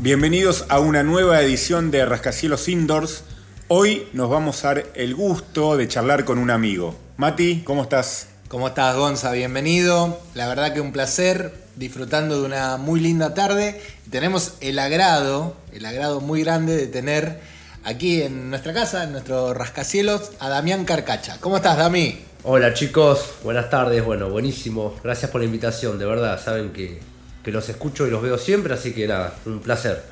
[0.00, 3.22] Bienvenidos a una nueva edición de Rascacielos Indoors.
[3.68, 6.96] Hoy nos vamos a dar el gusto de charlar con un amigo.
[7.16, 8.26] Mati, ¿cómo estás?
[8.48, 9.30] ¿Cómo estás, Gonza?
[9.30, 10.20] Bienvenido.
[10.34, 13.80] La verdad que un placer, disfrutando de una muy linda tarde.
[14.10, 17.40] Tenemos el agrado, el agrado muy grande de tener
[17.84, 21.38] aquí en nuestra casa, en nuestro rascacielos, a Damián Carcacha.
[21.40, 22.31] ¿Cómo estás, Dami?
[22.44, 24.96] Hola chicos, buenas tardes, bueno, buenísimo.
[25.04, 26.98] Gracias por la invitación, de verdad, saben que,
[27.44, 30.02] que los escucho y los veo siempre, así que nada, un placer.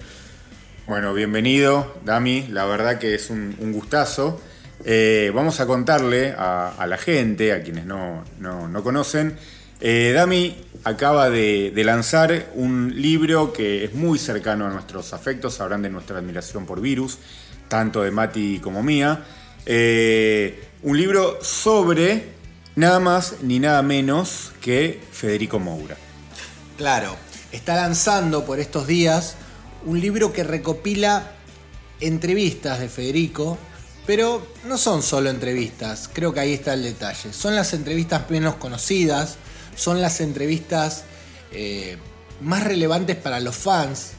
[0.87, 2.47] Bueno, bienvenido, Dami.
[2.49, 4.41] La verdad que es un, gustazo.
[4.85, 9.37] Eh, vamos a contarle a, la gente, a quienes no, no- no conocen.
[9.81, 15.55] eh, Dami acaba de, de lanzar un libro que es muy cercano a nuestros afectos,
[15.55, 17.19] sabrán de nuestra admiración por Virus,
[17.69, 19.25] tanto de Mati como mía.
[19.67, 22.33] Eh, un libro sobre
[22.75, 25.97] nada más ni nada menos que Federico Moura.
[26.79, 27.17] Claro,
[27.53, 29.37] está lanzando por estos días
[29.85, 31.33] un libro que recopila
[32.01, 33.59] entrevistas de Federico,
[34.07, 37.33] pero no son solo entrevistas, creo que ahí está el detalle.
[37.33, 39.37] Son las entrevistas menos conocidas,
[39.77, 41.05] son las entrevistas
[41.53, 41.99] eh,
[42.41, 44.13] más relevantes para los fans.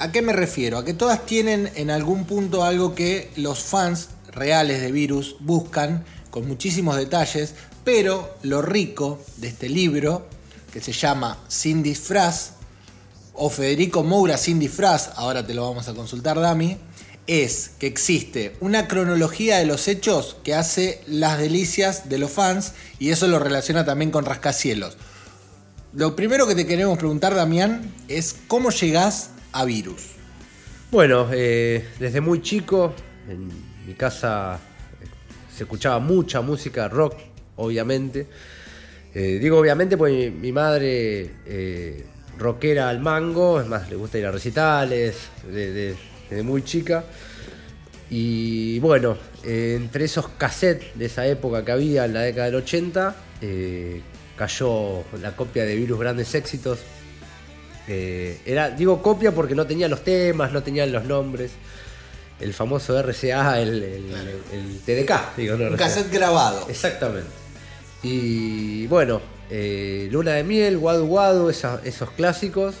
[0.00, 0.78] ¿A qué me refiero?
[0.78, 6.04] A que todas tienen en algún punto algo que los fans reales de Virus buscan
[6.30, 10.28] con muchísimos detalles, pero lo rico de este libro,
[10.72, 12.52] que se llama Sin disfraz,
[13.34, 16.76] o Federico Moura sin disfraz, ahora te lo vamos a consultar, Dami,
[17.28, 22.72] es que existe una cronología de los hechos que hace las delicias de los fans
[22.98, 24.96] y eso lo relaciona también con Rascacielos.
[25.92, 30.02] Lo primero que te queremos preguntar, Damián, es cómo llegás a Virus.
[30.90, 32.94] Bueno, eh, desde muy chico,
[33.88, 34.56] mi casa
[35.00, 35.06] eh,
[35.56, 37.14] se escuchaba mucha música rock,
[37.56, 38.26] obviamente.
[39.14, 42.04] Eh, digo obviamente porque mi, madre eh,
[42.36, 45.16] rockera al mango, es más, le gusta ir a recitales,
[45.50, 45.96] de- de-
[46.28, 47.02] desde muy chica.
[48.10, 52.56] Y bueno, eh, entre esos cassettes de esa época que había en la década del
[52.56, 54.02] 80, eh,
[54.36, 56.78] cayó la copia de Virus Grandes Éxitos.
[57.90, 61.52] Era, digo copia porque no tenía los temas, no tenían los nombres.
[62.40, 65.78] El famoso RCA, el, el- el TDK, digo, no Un RCA.
[65.86, 66.66] cassette grabado.
[66.68, 67.28] Exactamente.
[68.02, 72.74] Y bueno, eh, Luna de Miel, Guadu Guadu, esa- esos clásicos.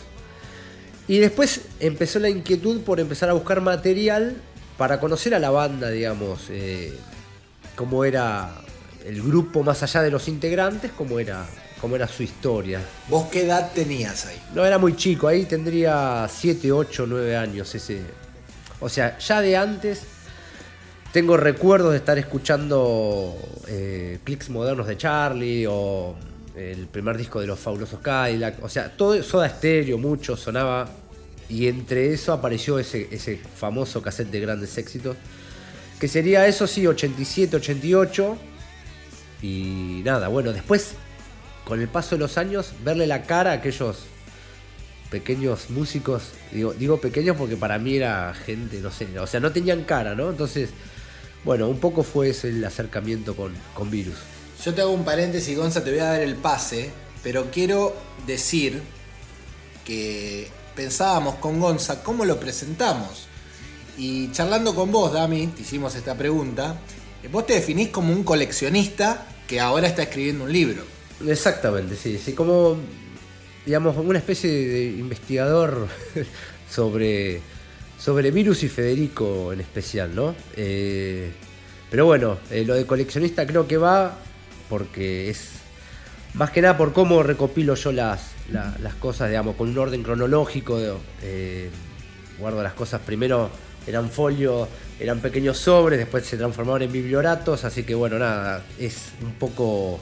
[1.08, 4.36] Y después empezó la inquietud por empezar a buscar material
[4.76, 6.92] para conocer a la banda, digamos, eh,
[7.74, 8.60] cómo era
[9.04, 11.46] el grupo más allá de los integrantes, cómo era,
[11.80, 12.80] cómo era su historia.
[13.08, 14.36] ¿Vos qué edad tenías ahí?
[14.54, 18.02] No era muy chico, ahí tendría 7, 8, 9 años ese.
[18.80, 20.02] O sea, ya de antes
[21.12, 26.14] tengo recuerdos de estar escuchando eh, clics modernos de Charlie o
[26.54, 28.62] el primer disco de los fabulosos Cadillac.
[28.62, 30.88] O sea, todo Soda Stereo, mucho sonaba.
[31.48, 35.16] Y entre eso apareció ese, ese famoso cassette de grandes éxitos.
[35.98, 38.36] Que sería eso sí, 87, 88.
[39.40, 40.92] Y nada, bueno, después,
[41.64, 44.04] con el paso de los años, verle la cara a aquellos
[45.10, 49.52] pequeños músicos, digo, digo pequeños porque para mí era gente, no sé, o sea, no
[49.52, 50.30] tenían cara, ¿no?
[50.30, 50.70] Entonces,
[51.44, 54.16] bueno, un poco fue ese el acercamiento con, con Virus.
[54.64, 56.90] Yo te hago un paréntesis, Gonza, te voy a dar el pase,
[57.22, 57.96] pero quiero
[58.26, 58.82] decir
[59.84, 63.26] que pensábamos con Gonza cómo lo presentamos.
[63.96, 66.78] Y charlando con vos, Dami, te hicimos esta pregunta.
[67.32, 70.82] Vos te definís como un coleccionista que ahora está escribiendo un libro.
[71.26, 72.76] Exactamente, sí, sí, como,
[73.68, 75.88] digamos, una especie de investigador
[76.70, 77.42] sobre,
[77.98, 80.34] sobre Virus y Federico en especial, ¿no?
[80.56, 81.30] Eh,
[81.90, 84.16] pero bueno, eh, lo de coleccionista creo que va
[84.70, 85.50] porque es
[86.32, 90.02] más que nada por cómo recopilo yo las, la- las cosas, digamos, con un orden
[90.02, 90.78] cronológico.
[91.22, 91.68] eh,
[92.38, 93.50] guardo las cosas primero,
[93.86, 94.66] eran folio,
[94.98, 100.00] eran pequeños sobres, después se transformaron en biblioratos, así que bueno, nada, es un poco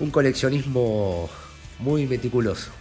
[0.00, 1.30] un coleccionismo
[1.78, 2.72] muy meticuloso.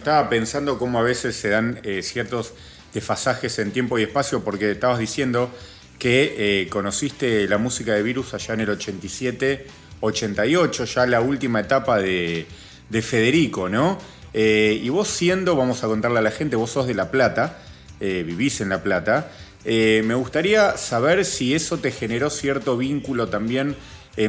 [0.00, 2.54] Estaba pensando cómo a veces se dan eh, ciertos
[2.94, 5.50] desfasajes en tiempo y espacio, porque estabas diciendo
[5.98, 9.66] que eh, conociste la música de Virus allá en el 87,
[10.00, 12.46] 88, ya la última etapa de,
[12.88, 13.98] de Federico, ¿no?
[14.32, 17.58] Eh, y vos siendo, vamos a contarle a la gente, vos sos de La Plata,
[18.00, 19.30] vivís en La Plata.
[19.66, 23.76] Me gustaría saber si eso te generó cierto vínculo también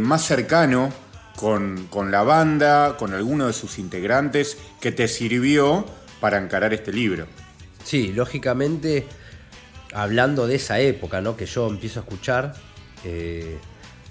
[0.01, 0.91] más cercano
[1.41, 5.85] con, la banda, con alguno de sus integrantes, que te sirvió
[6.19, 7.25] para encarar este libro.
[7.83, 9.07] Sí, lógicamente,
[9.91, 11.35] hablando de esa época, ¿no?
[11.35, 12.53] Que yo empiezo a escuchar,
[13.03, 13.57] eh,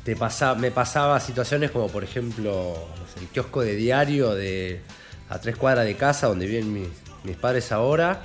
[0.03, 2.75] te pasa, me pasaba situaciones como, por ejemplo,
[3.21, 4.81] el kiosco de diario de
[5.29, 6.91] a tres cuadras de casa, donde viven
[7.23, 8.25] mis padres ahora.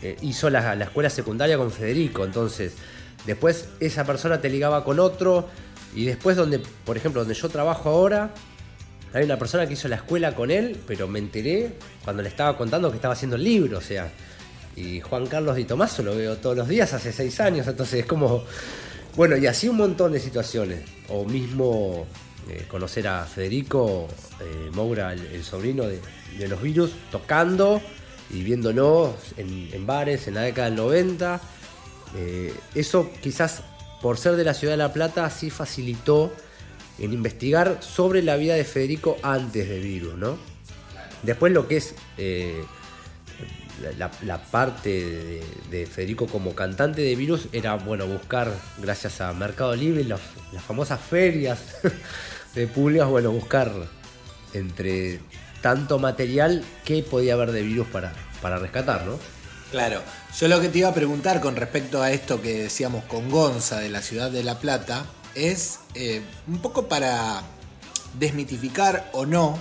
[0.00, 2.72] Eh, hizo la, la escuela secundaria con Federico, entonces
[3.26, 5.50] después esa persona te ligaba con otro
[5.94, 8.30] y después donde, por ejemplo, donde yo trabajo ahora,
[9.12, 12.56] hay una persona que hizo la escuela con él, pero me enteré cuando le estaba
[12.56, 14.10] contando que estaba haciendo el libro, o sea,
[14.76, 18.06] y Juan Carlos Di Tomaso lo veo todos los días, hace seis años, entonces es
[18.06, 18.44] como,
[19.14, 22.06] bueno, y así un montón de situaciones, o mismo
[22.50, 24.06] eh, conocer a Federico
[24.40, 26.00] eh, Moura, el, sobrino de,
[26.48, 27.80] los virus, tocando
[28.30, 31.40] y viéndonos en, bares en la década del 90.
[32.16, 33.62] Eh, eso quizás
[34.04, 36.30] por ser de la ciudad de La Plata sí facilitó
[36.98, 40.36] en investigar sobre la vida de Federico antes de Virus, ¿no?
[41.22, 42.66] Después lo que es eh,
[43.96, 45.40] la, parte
[45.70, 50.20] de, Federico como cantante de Virus era, bueno, buscar, gracias a Mercado Libre, las
[50.66, 51.60] famosas ferias
[52.54, 53.72] de pulgas, bueno, buscar
[54.52, 55.18] entre
[55.62, 58.12] tanto material que podía haber de Virus para,
[58.42, 59.18] para rescatar, ¿no?
[59.74, 60.02] Claro,
[60.38, 63.80] yo lo que te iba a preguntar con respecto a esto que decíamos con Gonza
[63.80, 65.04] de la ciudad de La Plata,
[65.34, 67.42] es eh, un poco para
[68.16, 69.58] desmitificar o no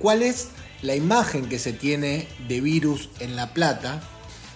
[0.00, 0.48] cuál es
[0.82, 4.02] la imagen que se tiene de virus en La Plata.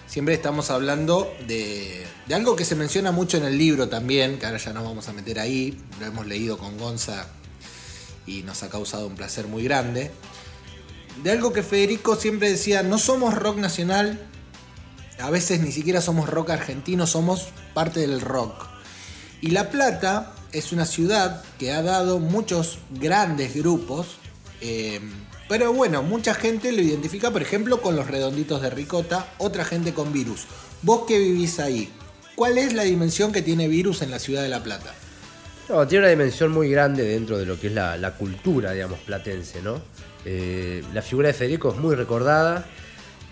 [0.07, 4.57] Siempre estamos hablando de, algo que se menciona mucho en el libro también, que ahora
[4.57, 7.27] ya nos vamos a meter ahí, lo hemos leído con Gonza
[8.27, 10.11] y nos ha causado un placer muy grande.
[11.23, 14.27] De algo que Federico siempre decía, no somos rock nacional,
[15.21, 18.67] a veces ni siquiera somos rock argentino, somos parte del rock.
[19.41, 24.17] Y La Plata es una ciudad que ha dado muchos grandes grupos,
[24.61, 24.99] eh,
[25.47, 29.93] pero bueno, mucha gente lo identifica, por ejemplo, con los redonditos de ricota, otra gente
[29.93, 30.45] con virus.
[30.81, 31.91] Vos que vivís ahí,
[32.35, 34.93] ¿cuál es la dimensión que tiene virus en la ciudad de La Plata?
[35.69, 39.61] No, tiene una dimensión muy grande dentro de lo que es la, cultura, digamos, platense,
[39.61, 39.81] ¿no?
[40.25, 42.65] Eh, la figura de Federico es muy recordada.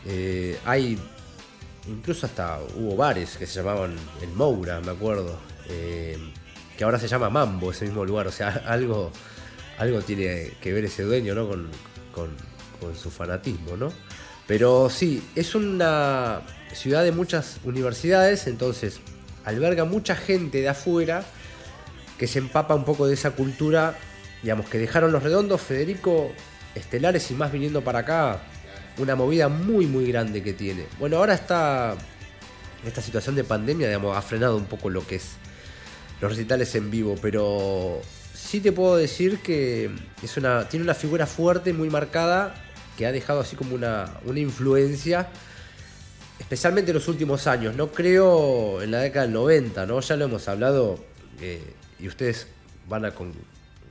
[0.05, 0.97] Eh, hay
[1.89, 5.37] incluso hasta hubo bares que se llamaban el Moura, me acuerdo
[6.77, 9.11] que ahora se llama Mambo ese mismo lugar, o sea, algo,
[9.77, 11.47] algo tiene que ver ese dueño ¿no?
[11.47, 12.49] con,
[12.95, 13.91] su fanatismo, ¿no?
[14.47, 16.41] Pero sí, es una
[16.73, 19.01] ciudad de muchas universidades, entonces
[19.43, 21.25] alberga mucha gente de afuera
[22.17, 23.97] que se empapa un poco de esa cultura,
[24.41, 26.31] digamos, que dejaron los redondos, Federico,
[26.73, 28.41] estelares y más viniendo para acá,
[28.99, 30.85] una movida muy, muy grande que tiene.
[30.99, 31.95] Bueno, ahora está,
[32.85, 35.31] esta situación de pandemia, digamos, ha frenado un poco lo que es
[36.21, 38.01] los recitales en vivo, pero
[38.33, 39.89] sí te puedo decir que
[40.21, 42.55] es una, tiene una figura fuerte, muy marcada,
[42.97, 45.29] que ha dejado así como una, una influencia,
[46.39, 47.75] especialmente en los últimos años.
[47.75, 50.01] No creo en la década del 90, ¿no?
[50.01, 50.99] Ya lo hemos hablado
[51.41, 51.61] eh,
[51.99, 52.47] y ustedes
[52.87, 53.13] van a...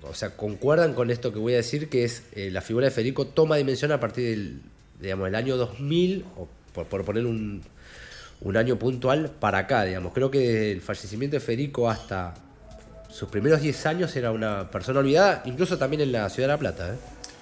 [0.02, 2.90] o sea, concuerdan con esto que voy a decir, que es eh, la figura de
[2.90, 4.62] Federico toma dimensión a partir del
[5.00, 7.62] digamos, el año 2000, o por, poner un,
[8.40, 10.12] un año puntual para acá, digamos.
[10.12, 12.34] Creo que el fallecimiento de Federico hasta
[13.10, 16.58] sus primeros 10 años era una persona olvidada, incluso también en la ciudad de La
[16.58, 16.94] Plata.
[16.94, 16.98] ¿eh?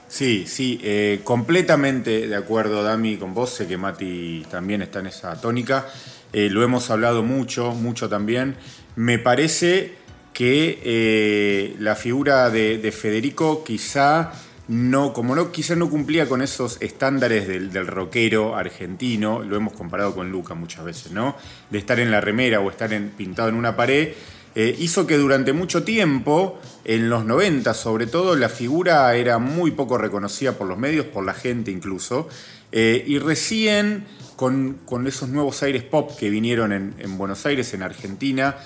[0.08, 3.50] Sí, sí, eh, completamente de acuerdo, Dami, con vos.
[3.50, 5.86] Sé que Mati también está en esa tónica.
[6.32, 8.56] Eh, lo hemos hablado mucho, mucho también.
[8.94, 9.94] Me parece
[10.32, 14.32] que la figura de Federico quizá
[14.68, 20.14] no, como no, quizás no cumplía con esos estándares del, rockero argentino, lo hemos comparado
[20.14, 21.36] con Luca muchas veces, ¿no?
[21.70, 24.14] De estar en la remera o estar pintado en una pared,
[24.56, 29.70] eh, hizo que durante mucho tiempo, en los 90 sobre todo, la figura era muy
[29.70, 32.28] poco reconocida por los medios, por la gente incluso,
[32.72, 34.04] eh, y recién
[34.34, 38.56] con, esos nuevos aires pop que vinieron en Buenos Aires, en Argentina,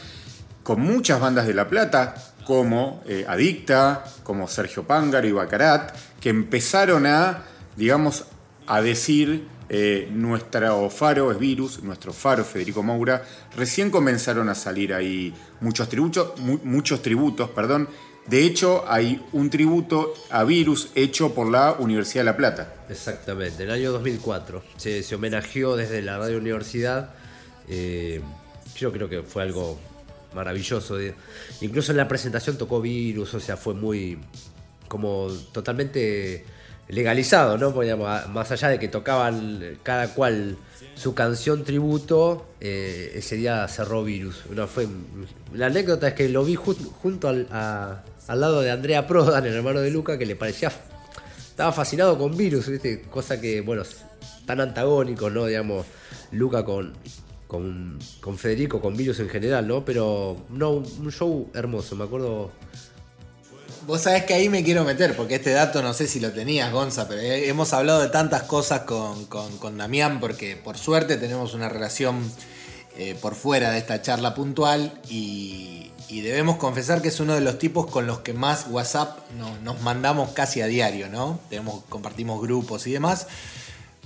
[0.62, 2.14] con muchas bandas de La Plata,
[2.50, 7.45] como eh, Adicta, como Sergio Pángaro y Bacarat, que empezaron a,
[7.76, 8.25] digamos,
[8.66, 13.23] a decir eh, nuestro faro es virus, nuestro faro Federico Moura,
[13.57, 17.88] recién comenzaron a salir ahí muchos tributos, muchos tributos, perdón.
[18.26, 22.75] De hecho, hay un tributo a Virus hecho por la Universidad de La Plata.
[22.88, 24.62] Exactamente, en el año 2004.
[24.76, 27.11] Se, se homenajeó desde la Radio Universidad.
[27.69, 28.21] Eh,
[28.75, 29.78] yo creo que fue algo
[30.34, 30.99] maravilloso.
[31.60, 34.18] Incluso en la presentación tocó Virus, o sea, fue muy
[34.88, 36.44] como totalmente
[36.88, 37.72] legalizado, ¿no?
[38.28, 40.56] más allá de que tocaban cada cual
[40.96, 44.42] su canción tributo, eh, ese día cerró Virus.
[44.68, 44.88] fue,
[45.54, 49.80] la anécdota es que lo vi junto al, al, lado de Andrea Prodan, el hermano
[49.80, 50.72] de Luca, que le parecía...
[51.38, 52.70] Estaba fascinado con Virus,
[53.10, 53.82] cosa que, bueno,
[54.46, 55.46] tan antagónico, ¿no?
[55.46, 55.87] Digamos,
[56.32, 56.94] Luca con,
[57.50, 59.85] con, con Federico, con Virus en general, ¿no?
[59.85, 62.52] Pero no, un show hermoso, me acuerdo.
[63.88, 66.71] Vos sabés que ahí me quiero meter, porque este dato no sé si lo tenías,
[66.73, 71.69] Gonza, pero hemos hablado de tantas cosas con, con, Damián, porque por suerte tenemos una
[71.69, 72.23] relación
[72.97, 77.59] eh, por fuera de esta charla puntual y, debemos confesar que es uno de los
[77.59, 79.19] tipos con los que más WhatsApp
[79.62, 81.38] nos mandamos casi a diario, ¿no?
[81.49, 83.28] Tenemos, compartimos grupos y demás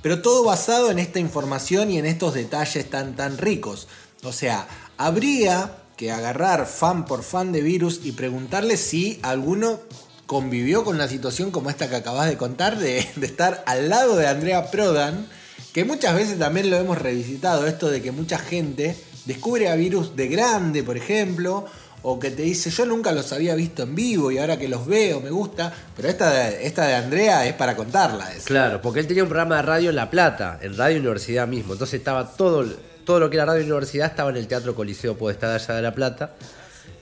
[0.05, 3.89] pero todo basado en esta información y en estos detalles tan tan ricos.
[4.23, 4.69] O sea,
[4.99, 9.81] habría que agarrar fan por fan de virus y preguntarle si alguno
[10.27, 14.27] convivió con una situación como esta que acabas de contar, de, estar al lado de
[14.27, 15.27] Andrea Prodan,
[15.73, 18.95] que muchas veces también lo hemos revisitado, esto de que mucha gente
[19.25, 21.65] descubre a virus de grande, por ejemplo,
[22.07, 24.87] o que te dice, yo nunca los había visto en vivo y ahora que los
[24.87, 28.31] veo me gusta, pero esta de, esta de Andrea es para contarla.
[28.45, 31.73] Claro, porque él tenía un programa de radio en La Plata, en Radio Universidad mismo,
[31.73, 32.67] entonces estaba todo,
[33.07, 35.95] todo lo que era Radio Universidad estaba en el Teatro Coliseo Podestad allá de La
[35.95, 36.35] Plata.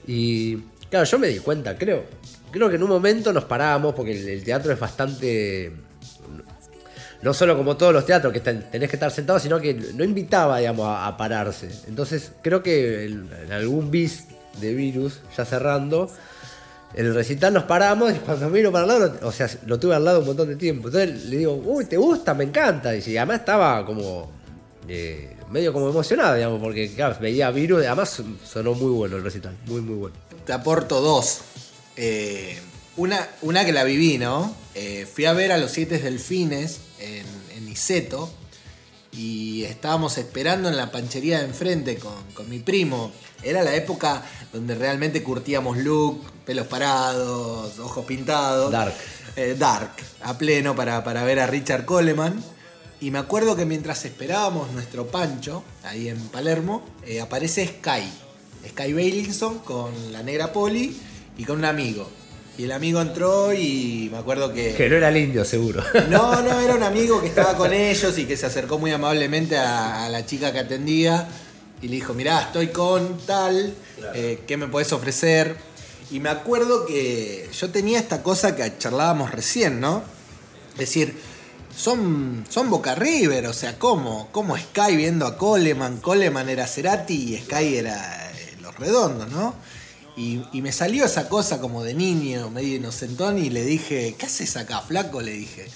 [0.07, 0.55] Y
[0.89, 2.05] claro, yo me di cuenta, creo,
[2.51, 5.73] creo que en un momento nos parábamos, porque el, teatro es bastante
[7.21, 10.59] no solo como todos los teatros que tenés que estar sentado, sino que no invitaba,
[10.59, 11.69] digamos, a, pararse.
[11.87, 14.27] Entonces, creo que en, algún bis
[14.59, 16.09] de virus, ya cerrando.
[16.93, 20.05] El recital nos paramos y cuando miro para el lado, o sea, lo tuve al
[20.05, 20.89] lado un montón de tiempo.
[20.89, 22.33] Entonces le digo, uy, ¿te gusta?
[22.33, 22.95] Me encanta.
[22.95, 24.31] Y además estaba como
[24.87, 27.85] eh, medio como emocionado, digamos, porque veía virus.
[27.85, 30.15] Además sonó muy bueno el recital, muy, muy bueno.
[30.45, 31.39] Te aporto dos.
[31.97, 32.59] Eh,
[32.97, 34.55] una, una que la viví, ¿no?
[34.75, 37.25] Eh, fui a ver a los Siete Delfines en,
[37.57, 38.31] en Iseto
[39.15, 43.11] y estábamos esperando en la panchería de enfrente con, con mi primo.
[43.43, 48.71] Era la época donde realmente curtíamos look, pelos parados, ojos pintados.
[48.71, 48.93] Dark.
[49.35, 49.91] Eh, dark,
[50.21, 52.43] a pleno para, para, ver a Richard Coleman.
[53.01, 58.03] Y me acuerdo que mientras esperábamos nuestro pancho, ahí en Palermo, eh, aparece Sky.
[58.69, 60.97] Sky Bailinson con la negra Poli
[61.37, 62.09] y con un amigo.
[62.57, 64.75] Y el amigo entró y me acuerdo que.
[64.75, 65.83] Que no era el indio, seguro.
[66.09, 69.57] No, no, era un amigo que estaba con ellos y que se acercó muy amablemente
[69.57, 71.27] a, la chica que atendía
[71.81, 73.73] y le dijo: Mirá, estoy con tal,
[74.13, 75.55] eh, ¿qué me puedes ofrecer?
[76.11, 80.03] Y me acuerdo que yo tenía esta cosa que charlábamos recién, ¿no?
[80.73, 81.15] Es decir,
[81.75, 84.29] son, son Boca River, o sea, ¿cómo?
[84.31, 85.97] ¿Cómo Sky viendo a Coleman?
[85.97, 89.55] Coleman era Cerati y Sky era eh, Los Redondos, ¿no?
[90.15, 94.55] Y, me salió esa cosa como de niño, medio inocentón, y le dije, ¿qué haces
[94.57, 95.21] acá, flaco?
[95.21, 95.67] Le dije.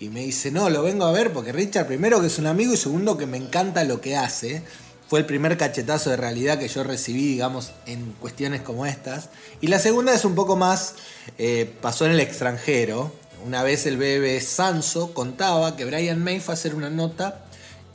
[0.00, 2.74] Y me dice, no, lo vengo a ver porque Richard, primero que es un amigo
[2.74, 4.62] y segundo que me encanta lo que hace.
[5.06, 9.28] Fue el primer cachetazo de realidad que yo recibí, digamos, en cuestiones como estas.
[9.60, 10.94] Y la segunda es un poco más,
[11.38, 13.12] eh, pasó en el extranjero.
[13.46, 17.44] Una vez el bebé Sanso contaba que Brian May fue a hacer una nota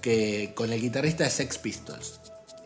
[0.01, 2.19] que, con el guitarrista de Sex Pistols.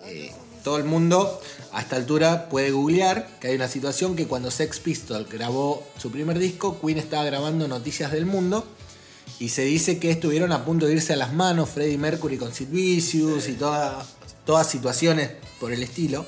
[0.05, 0.31] Eh,
[0.63, 1.41] todo el mundo
[1.71, 6.11] a esta altura puede googlear que hay una situación que cuando Sex Pistols grabó su
[6.11, 8.65] primer disco, Queen estaba grabando Noticias del Mundo
[9.39, 12.53] y se dice que estuvieron a punto de irse a las manos Freddie Mercury con
[12.53, 13.57] Sid Vicious y
[14.45, 16.25] todas situaciones por el estilo.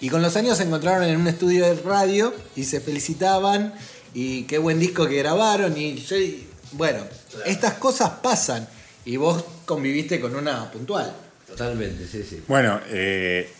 [0.00, 3.74] Y con los años se encontraron en un estudio de radio y se felicitaban
[4.14, 6.16] y qué buen disco que grabaron y yo,
[6.72, 7.04] bueno,
[7.46, 8.66] estas cosas pasan
[9.04, 11.14] y vos conviviste con una puntual.
[11.46, 12.42] Totalmente, sí, sí.
[12.46, 13.50] Bueno, eh,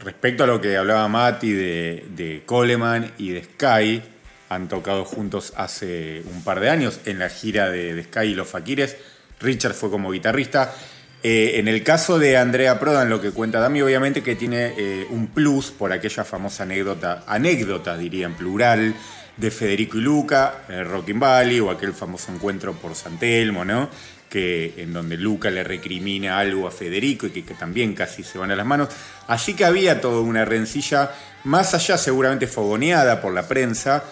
[0.00, 4.02] respecto a lo que hablaba Mati de, Coleman y de Sky,
[4.48, 8.48] han tocado juntos hace un par de años en la gira de, Sky y los
[8.48, 8.96] Fakires.
[9.40, 10.74] Richard fue como guitarrista.
[11.22, 15.06] Eh, en el caso de Andrea Prodan, lo que cuenta Dami, obviamente que tiene eh,
[15.08, 18.94] un plus por aquella famosa anécdota, anécdota diría en plural,
[19.36, 23.88] de Federico y Luca, en Rockin' Valley, o aquel famoso encuentro por San Telmo, ¿no?
[24.34, 28.56] En donde Luca le recrimina algo a Federico y que, también casi se van a
[28.56, 28.88] las manos.
[29.28, 31.12] Así que había toda una rencilla,
[31.44, 34.04] más allá seguramente fogoneada por la prensa,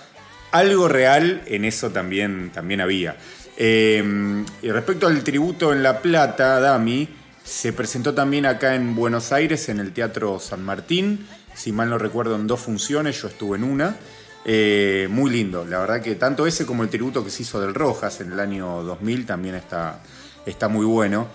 [0.53, 3.17] algo real en eso también, también había.
[3.57, 7.09] Eh, y respecto al tributo en La Plata, Dami,
[7.45, 11.99] se presentó también acá en Buenos Aires, en el Teatro San Martín, si mal no
[11.99, 13.97] recuerdo, en dos funciones, yo estuve en una.
[14.45, 17.75] Eh, muy lindo, la verdad que tanto ese como el tributo que se hizo del
[17.75, 20.03] Rojas en el año 2000 también está,
[20.45, 21.29] está muy bueno.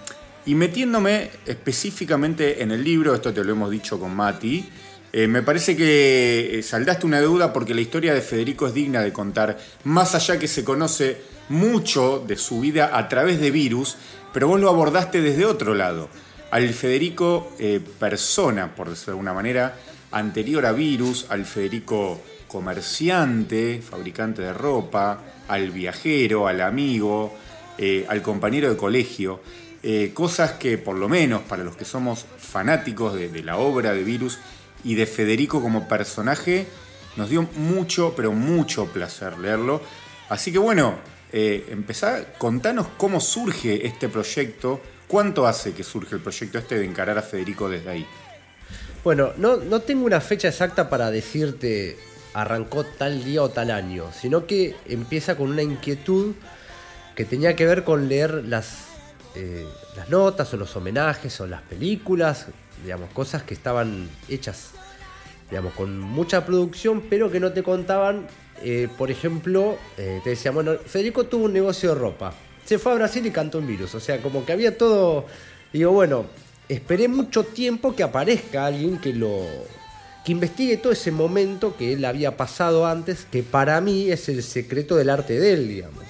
[0.46, 4.70] Y metiéndome específicamente en el libro, esto te lo hemos dicho con Mati,
[5.14, 9.02] eh, me parece que eh, saldaste una deuda porque la historia de Federico es digna
[9.02, 13.96] de contar, más allá que se conoce mucho de su vida a través de Virus,
[14.34, 16.10] pero vos lo abordaste desde otro lado.
[16.52, 17.54] Al Federico
[18.00, 19.78] persona, por decirlo de alguna manera,
[20.12, 27.36] anterior a Virus, al Federico comerciante, fabricante de ropa, al viajero, al amigo,
[27.78, 29.42] eh, al compañero de colegio.
[29.84, 34.04] eh, cosas que por lo menos para los que somos fanáticos de, la obra de
[34.04, 34.40] Virus
[34.84, 36.66] y de Federico como personaje,
[37.16, 39.82] nos dio mucho, pero mucho placer leerlo.
[40.30, 40.96] Así que bueno,
[41.32, 46.86] eh, empezá, contanos cómo surge este proyecto, cuánto hace que surge el proyecto este de
[46.86, 48.08] encarar a Federico desde ahí.
[49.04, 51.98] Bueno, no, no tengo una fecha exacta para decirte
[52.38, 56.36] arrancó tal día o tal año, sino que empieza con una inquietud
[57.16, 58.86] que tenía que ver con leer las,
[59.34, 59.66] eh,
[59.96, 62.46] las notas o los homenajes o las películas,
[62.84, 64.70] digamos, cosas que estaban hechas,
[65.50, 68.28] digamos, con mucha producción, pero que no te contaban,
[68.62, 72.92] eh, por ejemplo, eh, te decían, bueno, Federico tuvo un negocio de ropa, se fue
[72.92, 75.26] a Brasil y cantó un virus, o sea, como que había todo,
[75.74, 76.28] digo, bueno,
[76.70, 79.42] esperé mucho tiempo que aparezca alguien que lo
[80.28, 84.44] que investigue todo ese momento que él había pasado antes, que para mí es el
[84.44, 86.04] secreto del arte de él, digamos.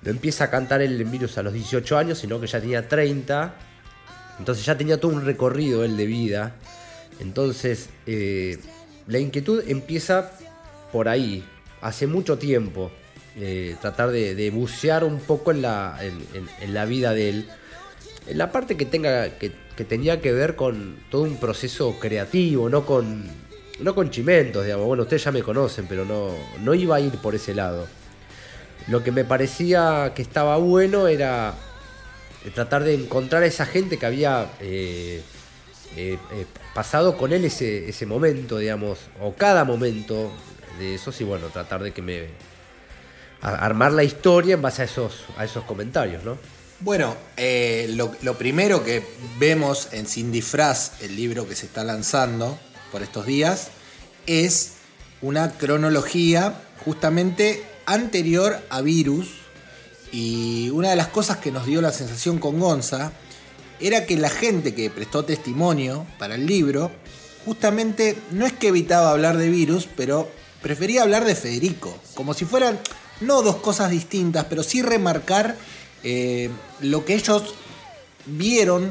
[0.00, 3.54] No empieza a cantar el virus a los 18 años, sino que ya tenía 30.
[4.38, 6.54] Entonces ya tenía todo un recorrido él de vida.
[7.20, 8.58] Entonces eh,
[9.06, 10.32] la inquietud empieza
[10.90, 11.44] por ahí,
[11.82, 12.90] hace mucho tiempo.
[13.36, 17.48] Eh, tratar de, bucear un poco en la, en la vida de él.
[18.26, 22.68] En la parte que tenga que que tenía que ver con todo un proceso creativo,
[22.68, 23.24] no con,
[23.78, 24.88] no con chimentos, digamos.
[24.88, 26.32] Bueno, ustedes ya me conocen, pero no,
[26.64, 27.86] no iba a ir por ese lado.
[28.88, 31.54] Lo que me parecía que estaba bueno era
[32.56, 35.22] tratar de encontrar a esa gente que había eh,
[35.94, 40.32] eh, eh, pasado con él ese, ese momento, digamos, o cada momento
[40.80, 42.26] de esos, y bueno, tratar de que me.
[43.42, 46.57] armar la historia en base a esos, a esos comentarios, ¿no?
[46.80, 49.04] Bueno, eh, lo, lo, primero que
[49.40, 52.56] vemos en Sin Disfraz, el libro que se está lanzando
[52.92, 53.70] por estos días,
[54.26, 54.74] es
[55.20, 59.28] una cronología justamente anterior a Virus.
[60.12, 63.10] Y una de las cosas que nos dio la sensación con Gonza
[63.80, 66.92] era que la gente que prestó testimonio para el libro,
[67.44, 70.30] justamente no es que evitaba hablar de Virus, pero
[70.62, 72.78] prefería hablar de Federico, como si fueran
[73.20, 75.56] no dos cosas distintas, pero sí remarcar
[76.04, 76.50] eh,
[76.80, 77.54] lo que ellos
[78.26, 78.90] vieron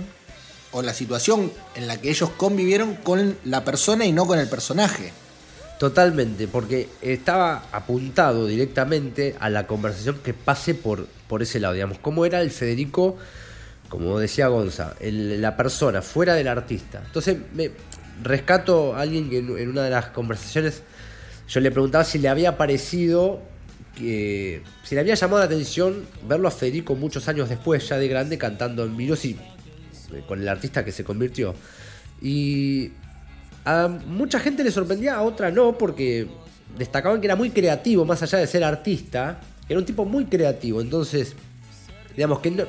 [0.72, 4.50] o la situación en la que ellos convivieron con la persona y no con el
[4.50, 5.12] personaje.
[5.80, 12.00] Totalmente, porque estaba apuntado directamente a la conversación que pase por, por ese lado, digamos,
[12.00, 13.16] cómo era el Federico,
[13.88, 17.04] como decía Gonza, la persona fuera del artista.
[17.06, 17.72] Entonces me
[18.24, 20.82] rescato a alguien que en una de las conversaciones
[21.48, 23.40] yo le preguntaba si le había parecido
[23.98, 28.08] que se le había llamado la atención verlo a Federico muchos años después, ya de
[28.08, 29.32] grande, cantando en virus y
[30.14, 31.56] eh, con el artista que se convirtió.
[32.22, 32.92] Y
[33.66, 36.28] a mucha gente le sorprendía, a otra no, porque
[36.78, 40.80] destacaban que era muy creativo, más allá de ser artista, era un tipo muy creativo,
[40.80, 41.34] entonces,
[42.16, 42.66] digamos que no,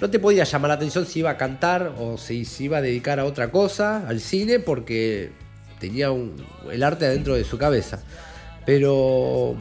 [0.00, 2.82] no te podía llamar la atención si iba a cantar o si se iba a
[2.82, 5.32] dedicar a otra cosa, al cine, porque
[5.80, 6.08] tenía
[6.70, 8.02] el arte adentro de su cabeza.
[8.64, 9.56] Pero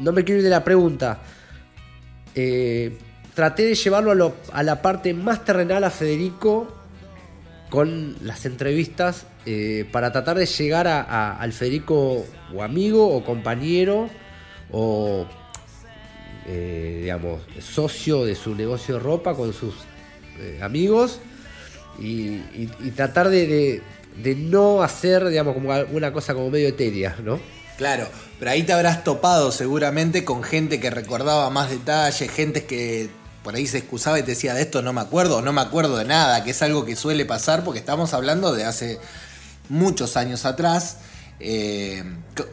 [0.00, 1.20] no me quiero ir de la pregunta.
[2.34, 2.96] Eh,
[3.34, 6.68] traté de llevarlo a, la parte más terrenal a Federico
[7.68, 14.10] con las entrevistas eh, para tratar de llegar a, al Federico o amigo o compañero
[14.72, 15.26] o
[16.46, 19.74] eh, digamos socio de su negocio de ropa con sus
[20.38, 21.20] eh, amigos
[21.98, 22.38] y,
[22.96, 23.82] tratar de, de,
[24.22, 27.38] de, no hacer digamos como una cosa como medio etérea, ¿no?
[27.80, 28.06] Claro,
[28.38, 33.08] pero ahí te habrás topado seguramente con gente que recordaba más detalles, gente que
[33.42, 35.96] por ahí se excusaba y te decía de esto no me acuerdo, no me acuerdo
[35.96, 38.98] de nada, que es algo que suele pasar porque estamos hablando de hace
[39.70, 40.98] muchos años atrás.
[41.38, 42.04] Eh,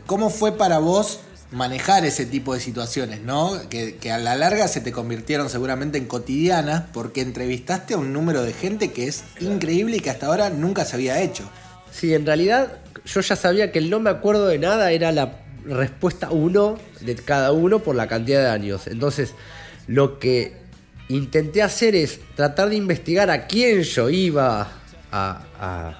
[0.05, 1.19] ¿Cómo fue para vos
[1.51, 3.51] manejar ese tipo de situaciones, no?
[3.67, 8.13] Que, que, a la larga se te convirtieron seguramente en cotidianas porque entrevistaste a un
[8.13, 11.43] número de gente que es increíble y que hasta ahora nunca se había hecho.
[11.91, 15.39] Sí, en realidad yo ya sabía que el no me acuerdo de nada era la
[15.65, 18.87] respuesta uno de cada uno por la cantidad de años.
[18.87, 19.33] Entonces,
[19.87, 20.53] lo que
[21.09, 24.67] intenté hacer es tratar de investigar a quién yo iba
[25.11, 25.97] a, a,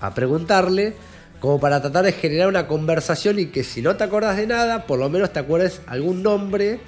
[0.00, 0.94] a, preguntarle,
[1.40, 4.86] como para tratar de generar una conversación y que si no te acuerdas de nada,
[4.86, 6.80] por lo menos te acuerdes algún nombre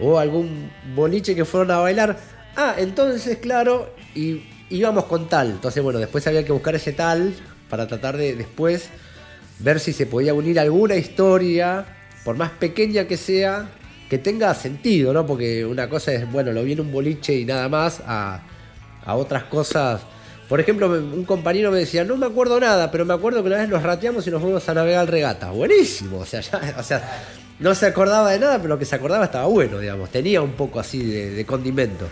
[0.00, 2.18] o algún boliche que fueron a bailar.
[2.56, 5.50] Ah, entonces, claro, y íbamos con tal.
[5.50, 7.32] Entonces, bueno, después había que buscar ese tal
[7.74, 8.88] para tratar de después
[9.58, 11.84] ver si se podía unir alguna historia,
[12.24, 13.68] por más pequeña que sea,
[14.08, 15.26] que tenga sentido, ¿no?
[15.26, 18.42] Porque una cosa es, bueno, lo vi en un boliche y nada más, a,
[19.04, 20.02] a otras cosas.
[20.48, 23.56] Por ejemplo, un compañero me decía, no me acuerdo nada, pero me acuerdo que una
[23.56, 25.50] vez nos rateamos y nos fuimos a navegar regata.
[25.50, 27.24] Buenísimo, o sea, ya, o sea,
[27.58, 30.52] no se acordaba de nada, pero lo que se acordaba estaba bueno, digamos, tenía un
[30.52, 32.06] poco así de condimento.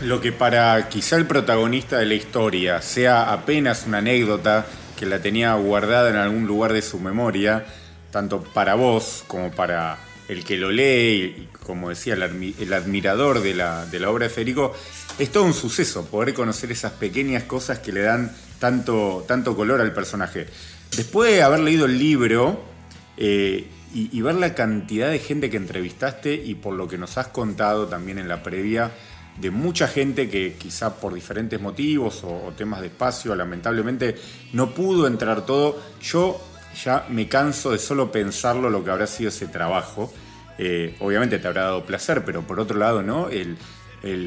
[0.00, 4.64] lo que para quizá el protagonista de la historia sea apenas una anécdota
[4.96, 7.64] que la tenía guardada en algún lugar de su memoria,
[8.10, 13.54] tanto para vos como para el que lo lee y, como decía, el, admirador de
[13.54, 14.72] la, de la, obra de Federico,
[15.18, 19.80] es todo un suceso poder conocer esas pequeñas cosas que le dan tanto, tanto color
[19.80, 20.46] al personaje.
[20.96, 22.60] Después de haber leído el libro
[23.16, 27.28] eh, y, ver la cantidad de gente que entrevistaste y por lo que nos has
[27.28, 28.90] contado también en la previa,
[29.36, 34.16] de mucha gente que quizá por diferentes motivos o, temas de espacio, lamentablemente
[34.52, 35.80] no pudo entrar todo.
[36.00, 36.40] Yo
[36.82, 40.12] ya me canso de solo pensarlo lo que habrá sido ese trabajo.
[40.58, 43.28] Eh, obviamente te habrá dado placer, pero por otro lado, ¿no?
[43.28, 43.56] El,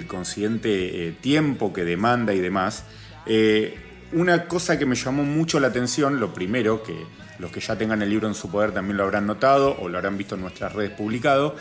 [0.08, 2.84] consciente eh, tiempo que demanda y demás.
[3.28, 3.78] Eh,
[4.12, 6.96] una cosa que me llamó mucho la atención, lo primero, que
[7.39, 9.98] los que ya tengan el libro en su poder también lo habrán notado o lo
[9.98, 11.56] habrán visto en nuestras redes publicado,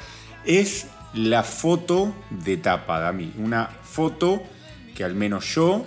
[0.46, 3.32] es la foto de tapa, Dami.
[3.38, 4.42] Una foto
[4.94, 5.84] que al menos yo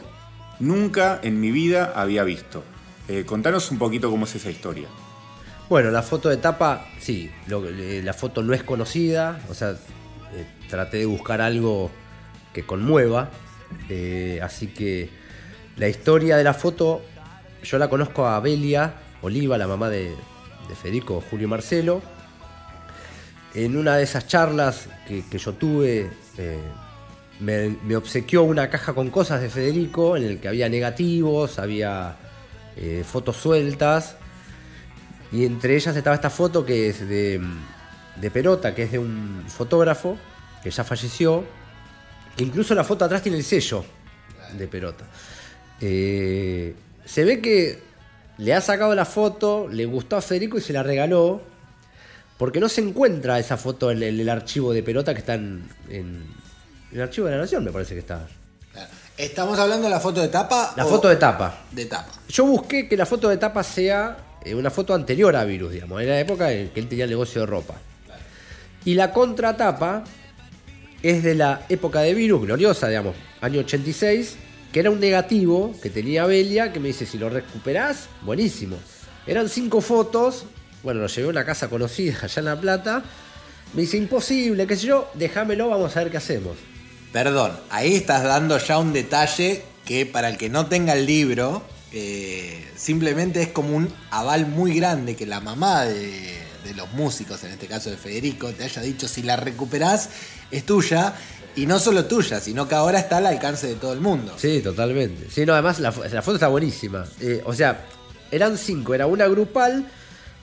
[0.59, 2.63] nunca en mi vida había visto.
[3.07, 4.87] Eh, contanos un poquito cómo es esa historia.
[5.69, 10.45] Bueno, la foto de tapa, sí, eh, la foto no es conocida, o sea, eh,
[10.67, 11.91] traté de buscar algo
[12.53, 13.29] que conmueva,
[14.41, 15.09] así que
[15.77, 17.01] la historia de la foto,
[17.63, 20.15] yo la conozco a Belia Oliva, la mamá de,
[20.81, 22.01] Federico Julio Marcelo.
[23.53, 26.59] En una de esas charlas que, yo tuve, eh,
[27.39, 32.15] me, obsequió una caja con cosas de Federico, en el que había negativos, había
[32.77, 34.17] eh, fotos sueltas,
[35.31, 37.41] y entre ellas estaba esta foto que es de,
[38.19, 40.17] de Perota, que es de un fotógrafo
[40.63, 41.43] que ya falleció,
[42.35, 43.83] que incluso la foto atrás tiene el sello
[44.57, 45.05] de Perota.
[45.81, 47.79] Eh, se ve que
[48.37, 51.41] le ha sacado la foto, le gustó a Federico y se la regaló.
[52.39, 55.69] Porque no se encuentra esa foto en el, archivo de pelota que está en,
[56.91, 58.25] el archivo de la Nación, me parece que está.
[59.17, 60.73] ¿Estamos hablando de la foto de tapa?
[60.77, 61.65] La foto de tapa.
[61.69, 62.13] De tapa.
[62.29, 66.01] Yo busqué que la foto de tapa sea eh, una foto anterior a Virus, digamos.
[66.01, 67.75] Era la época en que él tenía el negocio de ropa.
[68.85, 70.05] Y la contratapa
[71.03, 74.37] es de la época de Virus, gloriosa, digamos, año 86
[74.71, 78.77] que era un negativo que tenía Belia, que me dice, si lo recuperás, buenísimo.
[79.25, 80.45] Eran cinco fotos,
[80.83, 83.03] bueno, lo llevé a una casa conocida allá en La Plata.
[83.73, 86.57] Me dice, imposible, qué sé yo, déjamelo, vamos a ver qué hacemos.
[87.11, 91.63] Perdón, ahí estás dando ya un detalle que para el que no tenga el libro,
[91.91, 97.43] eh, simplemente es como un aval muy grande que la mamá de, de los músicos,
[97.43, 100.09] en este caso de Federico, te haya dicho, si la recuperás,
[100.51, 101.13] es tuya.
[101.55, 104.33] Y no solo tuya, sino que ahora está al alcance de todo el mundo.
[104.37, 105.29] Sí, totalmente.
[105.29, 107.05] Sí, no, además la, foto está buenísima.
[107.19, 107.85] Eh, o sea,
[108.31, 109.85] eran cinco, era una grupal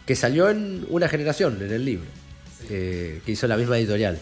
[0.06, 2.06] que salió en una generación en el libro,
[2.68, 4.18] que hizo la misma editorial.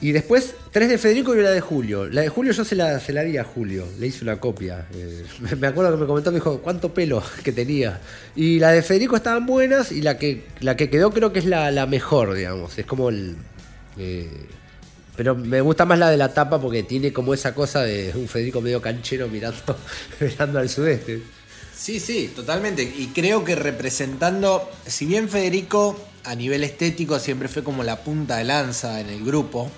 [0.00, 2.06] Y después, tres de Federico y una de Julio.
[2.06, 4.86] La de Julio yo se la, se la di a Julio, le hice una copia.
[4.94, 5.24] Eh,
[5.58, 8.00] me acuerdo que me comentó, me dijo, ¿cuánto pelo que tenía?
[8.36, 11.46] Y la de Federico estaban buenas y la que, la que quedó creo que es
[11.46, 12.76] la, mejor, digamos.
[12.78, 13.36] Es como el...
[13.96, 14.28] Eh,
[15.16, 18.28] pero me gusta más la de la tapa porque tiene como esa cosa de un
[18.28, 19.78] Federico medio canchero mirando,
[20.20, 21.22] mirando al sudeste.
[21.76, 22.82] Sí, sí, totalmente.
[22.82, 28.36] Y creo que representando, si bien Federico a nivel estético siempre fue como la punta
[28.36, 29.70] de lanza en el grupo,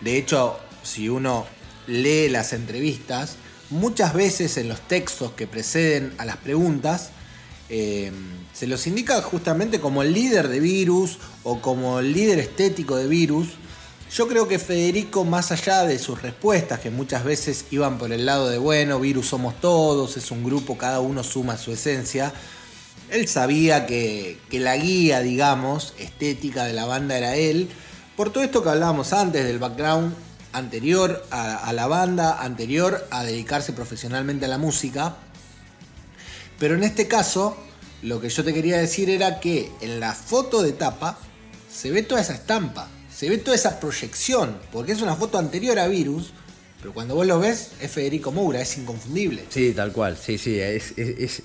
[0.00, 1.46] de hecho, si uno
[1.86, 3.36] lee las entrevistas,
[3.70, 7.10] muchas veces en los textos que preceden a las preguntas,
[7.70, 8.12] eh,
[8.52, 13.08] se los indica justamente como el líder de Virus o como el líder estético de
[13.08, 13.48] Virus,
[14.14, 18.24] yo creo que Federico, más allá de sus respuestas, que muchas veces iban por el
[18.24, 22.32] lado de, bueno, virus somos todos, es un grupo, cada uno suma su esencia,
[23.10, 27.68] él sabía que, la guía, digamos, estética de la banda era él,
[28.16, 30.14] por todo esto que hablábamos antes del background
[30.52, 35.16] anterior a, la banda, anterior a dedicarse profesionalmente a la música.
[36.60, 37.56] Pero en este caso,
[38.02, 41.18] lo que yo te quería decir era que en la foto de tapa
[41.68, 42.93] se ve toda esa estampa
[43.24, 46.34] se ve toda esa proyección, porque es una foto anterior a Virus,
[46.78, 49.44] pero cuando vos lo ves es Federico Moura, es inconfundible.
[49.48, 50.92] Sí, tal cual, sí, sí, es,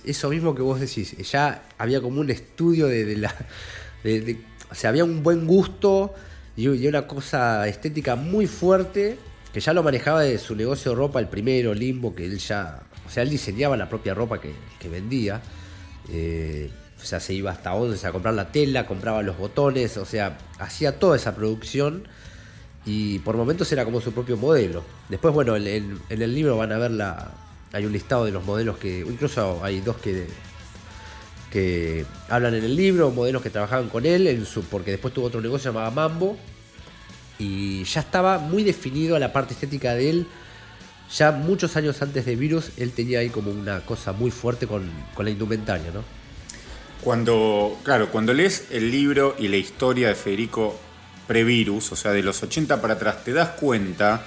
[0.04, 1.15] eso mismo que vos decís.
[1.32, 3.34] Ya había como un estudio de, la...
[4.70, 6.13] o sea, había un buen gusto
[6.58, 9.18] y, una cosa estética muy fuerte
[9.54, 12.82] que ya lo manejaba de su negocio de ropa, el primero, Limbo, que él ya...
[13.08, 15.42] O sea, él diseñaba la propia ropa que, vendía.
[16.10, 16.70] Eh,
[17.01, 20.38] o sea, se iba hasta 11 a comprar la tela, compraba los botones, o sea,
[20.59, 22.07] hacía toda esa producción
[22.85, 24.83] y por momentos era como su propio modelo.
[25.09, 27.31] Después, bueno, en, el libro van a ver la.
[27.71, 28.99] Hay un listado de los modelos que.
[28.99, 30.27] Incluso hay dos que.
[31.51, 35.27] que hablan en el libro, modelos que trabajaban con él, en su, porque después tuvo
[35.27, 36.38] otro negocio llamado Mambo.
[37.38, 40.27] Y ya estaba muy definido la parte estética de él
[41.15, 44.89] ya muchos años antes de Virus, él tenía ahí como una cosa muy fuerte con,
[45.15, 46.03] con la indumentaria, ¿no?
[47.01, 50.77] Cuando, claro, cuando lees el libro y la historia de Federico
[51.27, 54.25] previrus, o sea, de los 80 para atrás, te das cuenta,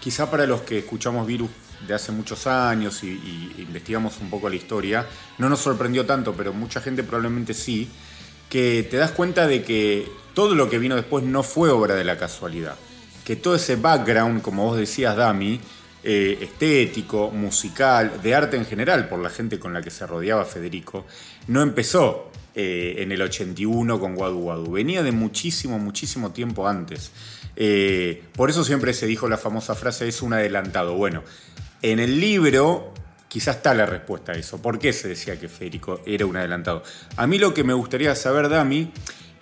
[0.00, 1.48] quizá para los que escuchamos virus
[1.86, 5.06] de hace muchos años y, investigamos un poco la historia,
[5.38, 7.88] no nos sorprendió tanto, pero mucha gente probablemente sí,
[8.48, 12.04] que te das cuenta de que todo lo que vino después no fue obra de
[12.04, 12.76] la casualidad.
[13.24, 15.60] Que todo ese background, como vos decías, Dami,
[16.04, 20.44] eh, estético, musical, de arte en general, por la gente con la que se rodeaba
[20.44, 21.06] Federico,
[21.46, 24.72] no empezó eh, en el 81 con Guadu Guadu.
[24.72, 27.12] Venía de muchísimo, muchísimo tiempo antes.
[27.56, 30.94] Eh, por eso siempre se dijo la famosa frase, es un adelantado.
[30.94, 31.22] Bueno,
[31.80, 32.92] en el libro
[33.28, 34.60] quizás está la respuesta a eso.
[34.60, 36.82] ¿Por qué se decía que Federico era un adelantado?
[37.16, 38.92] A mí lo que me gustaría saber, Dami,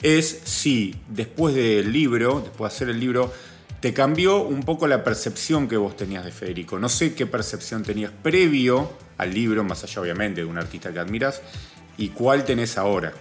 [0.03, 3.33] es si después del libro, después de hacer el libro,
[3.81, 6.79] te cambió un poco la percepción que vos tenías de Federico.
[6.79, 10.99] No sé qué percepción tenías previo al libro, más allá obviamente de un artista que
[10.99, 11.41] admiras,
[11.97, 13.13] y cuál tenés ahora.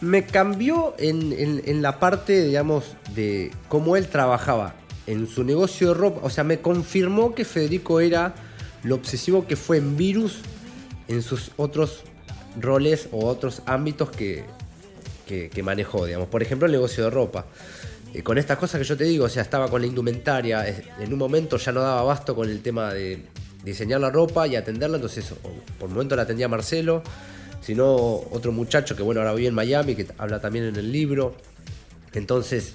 [0.00, 4.74] Me cambió en, la parte, digamos, de cómo él trabajaba
[5.06, 6.20] en su negocio de ropa.
[6.22, 8.34] O sea, me confirmó que Federico era
[8.84, 10.40] lo obsesivo que fue en Virus
[11.08, 12.02] en sus otros
[12.60, 14.44] roles o otros ámbitos que,
[15.26, 16.28] que, manejó, digamos.
[16.28, 17.46] Por ejemplo, el negocio de ropa.
[18.14, 21.12] Eh, con estas cosas que yo te digo, o sea, estaba con la indumentaria, en
[21.12, 23.22] un momento ya no daba abasto con el tema de
[23.64, 25.26] diseñar la ropa y atenderla, entonces
[25.78, 27.02] por un momento la atendía Marcelo,
[27.60, 31.34] sino otro muchacho que bueno, ahora vive en Miami, que habla también en el libro.
[32.14, 32.72] Entonces,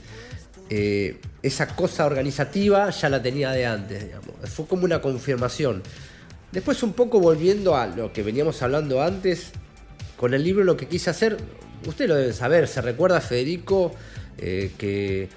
[0.70, 4.36] eh, esa cosa organizativa ya la tenía de antes, digamos.
[4.50, 5.82] Fue como una confirmación.
[6.52, 9.52] Después un poco volviendo a lo que veníamos hablando antes,
[10.18, 11.38] con el libro lo que quise hacer,
[11.88, 13.94] Usted lo deben saber, se recuerda a Federico
[14.38, 15.30] eh, que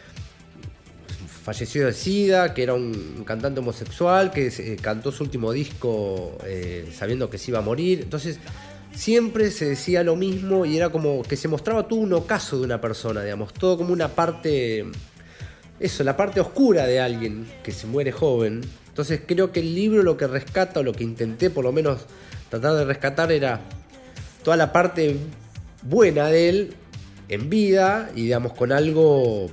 [1.47, 6.89] falleció de SIDA, que era un cantante homosexual, que eh, cantó su último disco eh,
[6.93, 8.01] sabiendo que se iba a morir.
[8.03, 8.41] Entonces,
[8.93, 12.65] siempre se decía lo mismo y era como que se mostraba todo un ocaso de
[12.65, 14.87] una persona, digamos, todo como una parte,
[15.79, 18.63] eso, la parte oscura de alguien que se muere joven.
[18.89, 22.07] Entonces, creo que el libro lo que rescata, o lo que intenté por lo menos
[22.51, 23.61] tratar de rescatar, era
[24.43, 25.17] toda la parte
[25.83, 26.75] buena de él
[27.29, 29.49] en vida y digamos con algo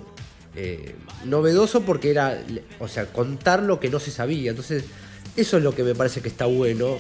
[0.55, 2.39] eh, novedoso porque era,
[2.79, 4.51] o sea, contar lo que no se sabía.
[4.51, 4.86] Entonces,
[5.36, 6.97] eso es lo que me parece que está bueno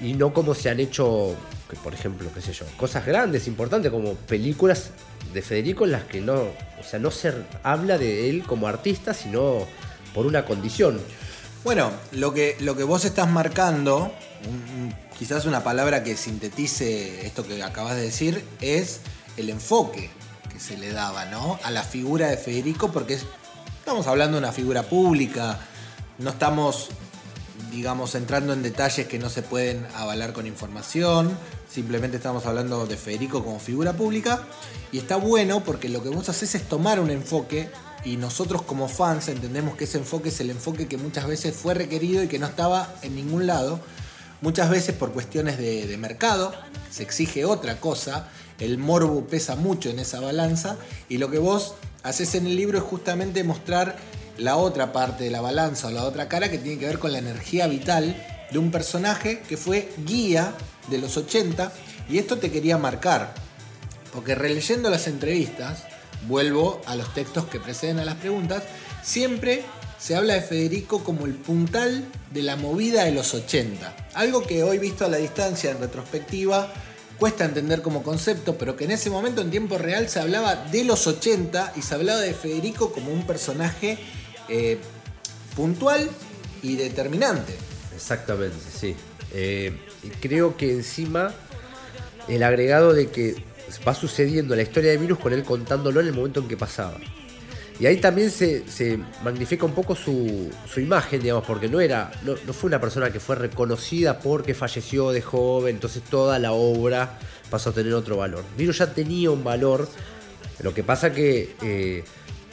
[0.00, 1.36] y no como se han hecho,
[1.82, 4.90] por ejemplo, qué sé yo, cosas grandes, importantes como películas
[5.32, 9.14] de Federico en las que no, o sea, no se habla de él como artista,
[9.14, 9.66] sino
[10.14, 11.00] por una condición.
[11.64, 14.12] Bueno, lo que, lo que vos estás marcando,
[15.18, 19.00] quizás una palabra que sintetice esto que acabas de decir, es
[19.36, 20.10] el enfoque
[20.52, 21.58] que se le daba ¿no?
[21.62, 23.18] a la figura de Federico, porque
[23.78, 25.58] estamos hablando de una figura pública,
[26.18, 26.88] no estamos,
[27.70, 31.36] digamos, entrando en detalles que no se pueden avalar con información,
[31.68, 34.42] simplemente estamos hablando de Federico como figura pública,
[34.92, 37.68] y está bueno porque lo que vos haces es tomar un enfoque
[38.04, 41.74] y nosotros como fans entendemos que ese enfoque es el enfoque que muchas veces fue
[41.74, 43.80] requerido y que no estaba en ningún lado
[44.44, 46.54] Muchas veces por cuestiones de, mercado
[46.90, 50.76] se exige otra cosa, el morbo pesa mucho en esa balanza
[51.08, 53.96] y lo que vos haces en el libro es justamente mostrar
[54.38, 57.12] la otra parte de la balanza o la otra cara que tiene que ver con
[57.12, 58.16] la energía vital
[58.50, 60.54] de un personaje que fue guía
[60.88, 61.72] de los 80
[62.08, 63.34] y esto te quería marcar,
[64.12, 65.84] porque releyendo las entrevistas,
[66.28, 68.62] vuelvo a los textos que preceden a las preguntas,
[69.02, 69.64] siempre
[69.98, 74.10] se habla de Federico como el puntal de la movida de los 80.
[74.14, 76.72] Algo que hoy visto a la distancia en retrospectiva
[77.24, 80.84] cuesta entender como concepto, pero que en ese momento en tiempo real se hablaba de
[80.84, 83.98] los 80 y se hablaba de Federico como un personaje
[84.50, 84.76] eh,
[85.56, 86.06] puntual
[86.60, 87.54] y determinante.
[87.94, 88.94] Exactamente, sí.
[89.32, 89.74] Eh,
[90.20, 91.32] creo que encima
[92.28, 93.42] el agregado de que
[93.88, 96.98] va sucediendo la historia de Virus con él contándolo en el momento en que pasaba.
[97.80, 102.68] Y ahí también se, magnifica un poco su, imagen, digamos, porque no era, no, fue
[102.68, 107.18] una persona que fue reconocida porque falleció de joven, entonces toda la obra
[107.50, 108.44] pasó a tener otro valor.
[108.56, 109.88] Virus ya tenía un valor,
[110.62, 112.04] lo que pasa que eh,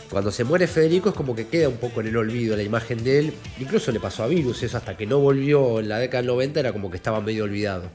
[0.10, 3.04] cuando se muere Federico es como que queda un poco en el olvido la imagen
[3.04, 6.24] de él, incluso le pasó a Virus, eso hasta que no volvió en la década
[6.24, 7.92] del 90 era como que estaba medio olvidado.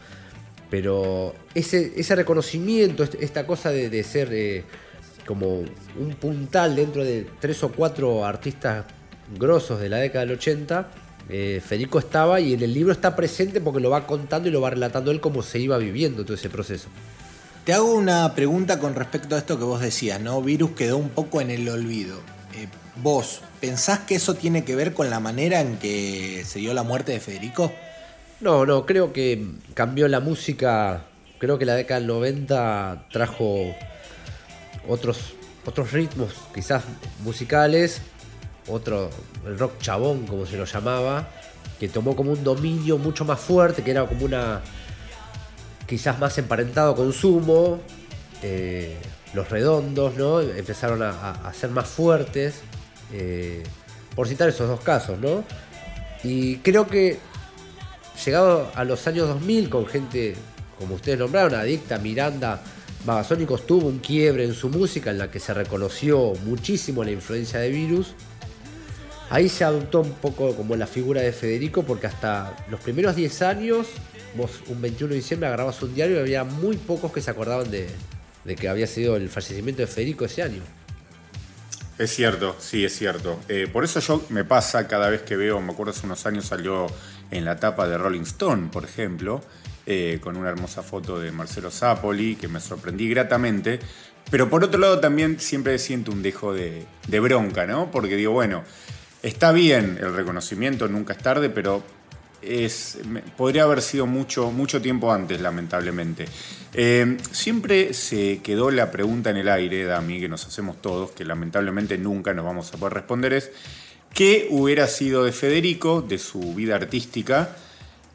[0.70, 4.28] Pero ese, ese reconocimiento, esta cosa de, ser...
[4.32, 4.64] Eh,
[5.26, 8.84] como un puntal dentro de tres o cuatro artistas
[9.36, 10.88] grosos de la década del 80,
[11.28, 14.60] eh, Federico estaba y en el libro está presente porque lo va contando y lo
[14.60, 16.88] va relatando él cómo se iba viviendo todo ese proceso.
[17.64, 20.40] Te hago una pregunta con respecto a esto que vos decías, ¿no?
[20.40, 22.20] Virus quedó un poco en el olvido.
[22.54, 22.68] Eh,
[23.02, 26.84] ¿Vos pensás que eso tiene que ver con la manera en que se dio la
[26.84, 27.72] muerte de Federico?
[28.40, 31.06] No, no, creo que cambió la música.
[31.38, 33.74] Creo que la década del 90 trajo
[34.88, 36.84] otros, otros ritmos, quizás
[37.20, 38.00] musicales,
[38.68, 39.10] otro,
[39.46, 41.28] el rock chabón, como se lo llamaba,
[41.78, 44.60] que tomó como un dominio mucho más fuerte, que era como una,
[45.86, 47.80] quizás más emparentado con Sumo,
[48.42, 48.96] eh,
[49.34, 50.40] los redondos, ¿no?
[50.40, 52.60] Empezaron a, ser más fuertes,
[53.12, 53.62] eh,
[54.14, 55.44] por citar esos dos casos, ¿no?
[56.24, 57.18] Y creo que
[58.24, 60.34] llegado a los años 2000 con gente
[60.78, 62.60] como ustedes nombraron, Adicta, Miranda,
[63.06, 67.60] Babasónicos tuvo un quiebre en su música en la que se reconoció muchísimo la influencia
[67.60, 68.14] de Virus.
[69.30, 73.42] Ahí se adoptó un poco como la figura de Federico porque hasta los primeros 10
[73.42, 73.86] años,
[74.34, 77.70] vos un 21 de diciembre agarrabas un diario y había muy pocos que se acordaban
[77.70, 77.86] de,
[78.56, 80.62] que había sido el fallecimiento de Federico ese año.
[81.98, 83.38] Es cierto, sí, es cierto.
[83.48, 86.46] Eh, por eso yo me pasa cada vez que veo, me acuerdo hace unos años
[86.46, 86.88] salió
[87.30, 89.42] en la tapa de Rolling Stone, por ejemplo,
[89.86, 93.78] eh, con una hermosa foto de Marcelo Zapoli, que me sorprendí gratamente.
[94.30, 96.86] Pero por otro lado también siempre siento un dejo de,
[97.20, 97.90] bronca, ¿no?
[97.92, 98.64] Porque digo, bueno,
[99.22, 101.84] está bien el reconocimiento, nunca es tarde, pero
[102.42, 102.98] es,
[103.36, 106.24] podría haber sido mucho, mucho tiempo antes, lamentablemente.
[106.74, 111.24] Eh, siempre se quedó la pregunta en el aire, Dami, que nos hacemos todos, que
[111.24, 113.52] lamentablemente nunca nos vamos a poder responder, es
[114.12, 117.56] ¿qué hubiera sido de Federico, de su vida artística,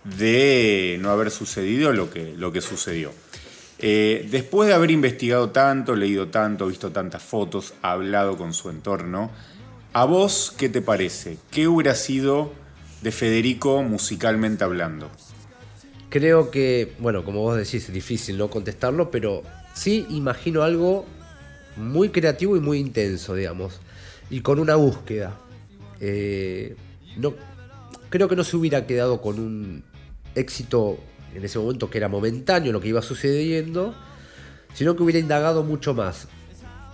[0.04, 3.12] de no haber sucedido lo que, lo que sucedió.
[3.80, 9.32] Eh, después de haber investigado tanto, leído tanto, visto tantas fotos, hablado con su entorno,
[9.94, 11.38] ¿a vos qué te parece?
[11.50, 12.54] ¿Qué hubiera sido
[13.02, 15.10] de Federico musicalmente hablando?
[16.10, 21.06] Creo que, bueno, como vos decís, es difícil no contestarlo, pero sí imagino algo
[21.76, 23.80] muy creativo y muy intenso, digamos,
[24.30, 25.40] y con una búsqueda.
[26.00, 26.76] Eh,
[27.18, 27.34] no,
[28.10, 29.84] creo que no se hubiera quedado con un
[30.36, 30.98] éxito
[31.36, 33.96] en ese momento que era momentáneo lo que iba sucediendo,
[34.74, 36.28] sino que hubiera indagado mucho más.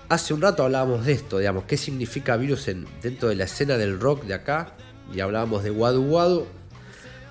[0.09, 3.77] Hace un rato hablábamos de esto, digamos, qué significa virus en, dentro de la escena
[3.77, 4.73] del rock de acá,
[5.13, 6.45] y hablábamos de Wadu.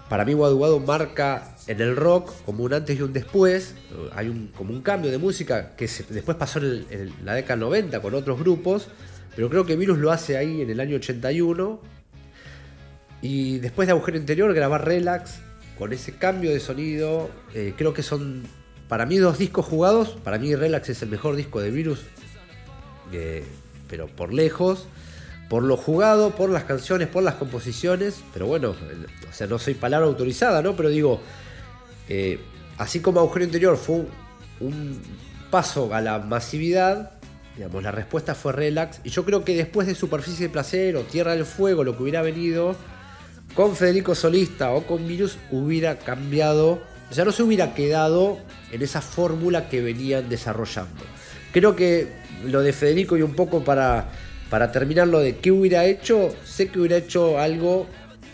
[0.09, 3.75] Para mí Wadu marca en el rock como un antes y un después,
[4.14, 8.01] hay un, como un cambio de música que después pasó en, en la década 90
[8.01, 8.88] con otros grupos,
[9.35, 11.81] pero creo que Virus lo hace ahí en el año 81.
[13.23, 15.40] Y después de Agujero Interior grabar Relax,
[15.78, 17.30] con ese cambio de sonido.
[17.54, 18.44] Eh, creo que son
[18.88, 20.16] para mí dos discos jugados.
[20.22, 22.00] Para mí Relax es el mejor disco de Virus,
[23.12, 23.44] eh,
[23.88, 24.86] pero por lejos.
[25.48, 28.20] Por lo jugado, por las canciones, por las composiciones.
[28.32, 30.74] Pero bueno, o sea, no soy palabra autorizada, ¿no?
[30.74, 31.20] Pero digo,
[32.08, 32.40] eh,
[32.78, 34.06] así como Agujero Interior fue
[34.58, 35.00] un,
[35.50, 37.12] paso a la masividad,
[37.54, 39.00] digamos, la respuesta fue Relax.
[39.04, 42.02] Y yo creo que después de Superficie de Placer o Tierra del Fuego, lo que
[42.02, 42.74] hubiera venido
[43.57, 48.38] con Federico Solista o con Virus hubiera cambiado, o sea, no se hubiera quedado
[48.71, 51.03] en esa fórmula que venían desarrollando.
[51.53, 52.12] Creo que
[52.45, 54.11] lo de Federico y un poco para,
[54.51, 57.87] para terminar lo de qué hubiera hecho, sé que hubiera hecho algo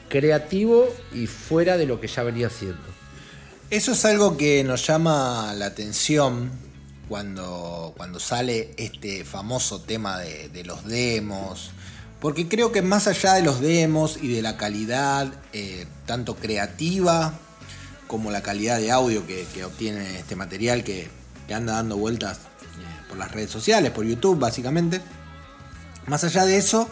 [0.08, 2.82] creativo y fuera de lo que ya venía haciendo.
[3.70, 6.50] Eso es algo que nos llama la atención
[7.08, 11.70] cuando, cuando sale este famoso tema de, de los demos,
[12.22, 17.34] porque creo que más allá de los demos y de la calidad, eh, tanto creativa
[18.06, 21.10] como la calidad de audio que, obtiene este material que,
[21.52, 25.02] anda dando vueltas eh, por las redes sociales, por YouTube básicamente,
[26.06, 26.88] más allá de eso,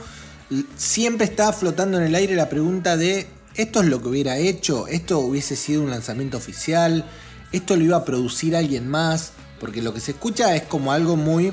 [0.77, 4.88] siempre está flotando en el aire la pregunta de, ¿esto es lo que hubiera hecho?
[4.88, 7.07] ¿Esto hubiese sido un lanzamiento oficial?
[7.53, 9.33] ¿Esto lo iba a producir alguien más?
[9.61, 11.53] Porque lo que se escucha es como algo muy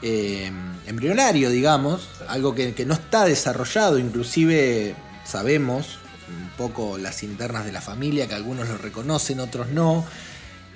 [0.00, 0.50] eh,
[0.86, 7.80] embrionario, digamos, algo que, no está desarrollado, inclusive sabemos un poco las internas de la
[7.80, 10.04] familia, que algunos lo reconocen, otros no.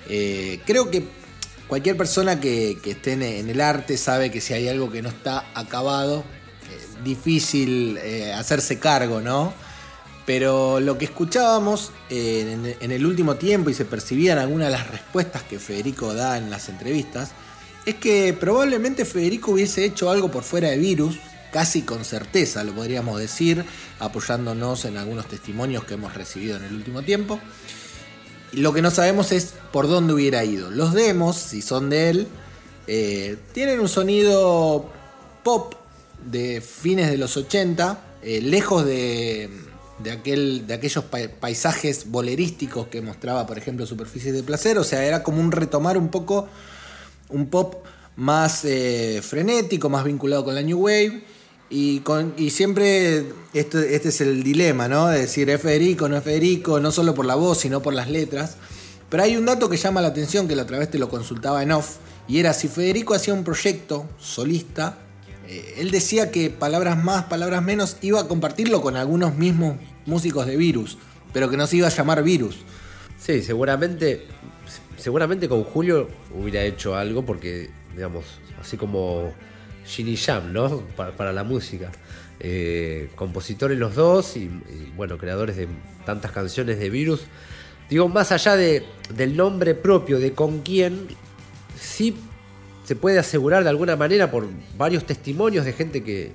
[0.09, 1.07] Eh, creo que
[1.67, 5.45] cualquier persona que, esté en, el arte sabe que si hay algo que no está
[5.53, 6.25] acabado,
[6.75, 9.53] es difícil eh, hacerse cargo, ¿no?
[10.25, 14.89] Pero lo que escuchábamos en, en, el último tiempo y se percibían algunas de las
[14.89, 17.31] respuestas que Federico da en las entrevistas,
[17.85, 21.17] es que probablemente Federico hubiese hecho algo por fuera de virus,
[21.51, 23.63] casi con certeza lo podríamos decir,
[23.99, 27.39] apoyándonos en algunos testimonios que hemos recibido en el último tiempo.
[28.53, 30.69] Lo que no sabemos es por dónde hubiera ido.
[30.69, 32.27] Los demos, si son de él,
[32.87, 34.91] eh, tienen un sonido
[35.43, 35.75] pop
[36.25, 39.49] de fines de los 80, eh, lejos de,
[40.11, 41.03] aquel, de aquellos
[41.39, 44.77] paisajes bolerísticos que mostraba, por ejemplo, Superficies de Placer.
[44.77, 46.47] O sea, era como un retomar un poco
[47.33, 47.83] un pop
[48.15, 51.23] más eh, frenético, más vinculado con la New Wave.
[51.69, 55.07] Y, con, y siempre este, es el dilema, ¿no?
[55.07, 58.09] De decir, es Federico, no es Federico, no solo por la voz, sino por las
[58.09, 58.57] letras.
[59.09, 61.63] Pero hay un dato que llama la atención, que la otra vez te lo consultaba
[61.63, 64.97] en off, y era si Federico hacía un proyecto solista,
[65.47, 70.47] eh, él decía que palabras más, palabras menos, iba a compartirlo con algunos mismos músicos
[70.47, 70.97] de Virus,
[71.31, 72.57] pero que no se iba a llamar Virus.
[73.19, 74.25] Sí, seguramente,
[75.03, 78.23] seguramente con Julio hubiera hecho algo porque, digamos,
[78.61, 79.33] así como
[79.85, 80.81] Ginny Jam, ¿no?
[80.95, 81.91] Para, la música.
[82.39, 84.49] Eh, compositores los dos y,
[84.95, 85.67] bueno, creadores de
[86.05, 87.25] tantas canciones de Virus.
[87.89, 91.07] Digo, más allá de, del nombre propio, de con quién,
[91.77, 92.15] sí
[92.85, 94.47] se puede asegurar de alguna manera por
[94.77, 96.31] varios testimonios de gente que,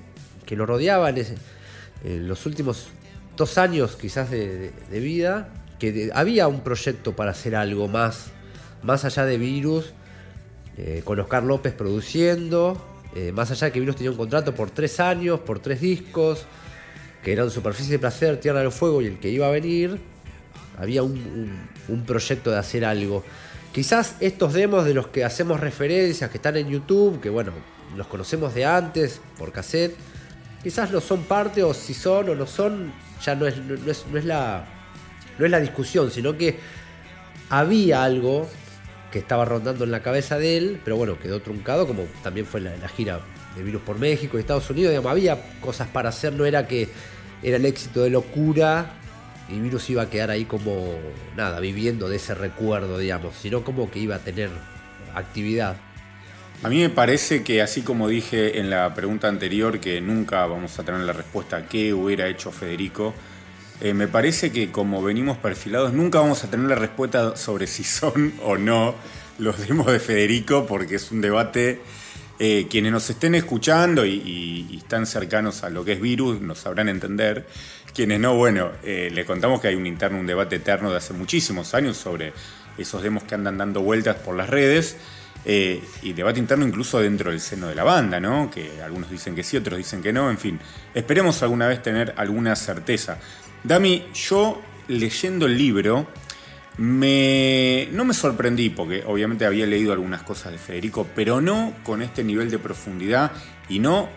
[0.55, 2.89] lo rodeaba en, los últimos
[3.35, 8.31] dos años quizás de, vida, que había un proyecto para hacer algo más,
[8.83, 9.93] más allá de Virus,
[10.77, 12.81] eh, con Oscar López produciendo,
[13.15, 16.45] eh, más allá de que Virus tenía un contrato por tres años, por tres discos,
[17.23, 19.99] que eran Superficie de Placer, Tierra del Fuego y el que iba a venir,
[20.77, 23.23] había un proyecto de hacer algo.
[23.71, 27.51] Quizás estos demos de los que hacemos referencias, que están en YouTube, que bueno,
[27.95, 29.95] los conocemos de antes, por cassette,
[30.63, 32.91] quizás no son parte, o si son o no son,
[33.23, 34.65] ya no es, no es, la,
[35.37, 36.57] no es la discusión, sino que
[37.49, 38.49] había algo
[39.11, 42.61] que estaba rondando en la cabeza de él, pero bueno, quedó truncado, como también fue
[42.61, 43.21] la, la gira
[43.55, 46.87] de Virus por México y Estados Unidos, digamos, había cosas para hacer, no era que
[47.41, 48.93] era el éxito de locura
[49.49, 50.95] y Virus iba a quedar ahí como,
[51.35, 54.49] nada, viviendo de ese recuerdo, digamos, sino como que iba a tener
[55.15, 55.77] actividad.
[56.61, 60.77] A mí me parece que así como dije en la pregunta anterior, que nunca vamos
[60.77, 63.13] a tener la respuesta a qué hubiera hecho Federico,
[63.81, 67.83] eh, me parece que como venimos perfilados, nunca vamos a tener la respuesta sobre si
[67.83, 68.95] son o no
[69.37, 71.81] los demos de Federico, porque es un debate
[72.41, 76.89] eh, quienes nos estén escuchando y, están cercanos a lo que es virus nos sabrán
[76.89, 77.45] entender.
[77.93, 81.13] Quienes no, bueno, eh, le contamos que hay un interno, un debate eterno de hace
[81.13, 82.33] muchísimos años sobre
[82.77, 84.95] esos demos que andan dando vueltas por las redes.
[85.45, 88.49] Eh, y debate interno incluso dentro del seno de la banda, ¿no?
[88.49, 90.59] Que algunos dicen que sí, otros dicen que no, en fin.
[90.93, 93.19] Esperemos alguna vez tener alguna certeza.
[93.63, 96.07] Dami, yo leyendo el libro,
[96.77, 102.01] me, no me sorprendí porque obviamente había leído algunas cosas de Federico, pero no con
[102.01, 103.31] este nivel de profundidad
[103.67, 104.09] y no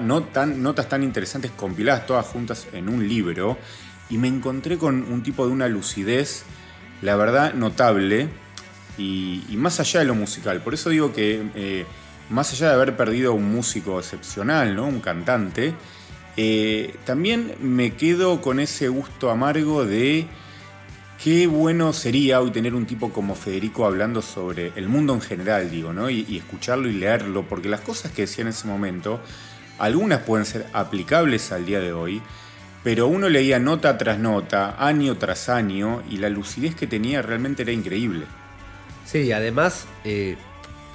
[0.00, 3.56] no tan, notas tan interesantes compiladas todas juntas en un libro.
[4.10, 6.44] Y me encontré con un tipo de una lucidez,
[7.00, 8.28] la verdad, notable
[8.98, 10.60] y, más allá de lo musical.
[10.60, 11.86] Por eso digo que eh,
[12.30, 14.86] más allá de haber perdido un músico excepcional, ¿no?
[14.86, 15.74] un cantante,
[16.36, 20.26] eh, también me quedo con ese gusto amargo de
[21.24, 25.70] Qué bueno sería hoy tener un tipo como Federico hablando sobre el mundo en general,
[25.70, 26.10] digo, ¿no?
[26.10, 29.20] Y, escucharlo y leerlo, porque las cosas que decía en ese momento,
[29.78, 32.20] algunas pueden ser aplicables al día de hoy,
[32.82, 37.62] pero uno leía nota tras nota, año tras año, y la lucidez que tenía realmente
[37.62, 38.26] era increíble.
[39.06, 40.36] Sí, además, eh,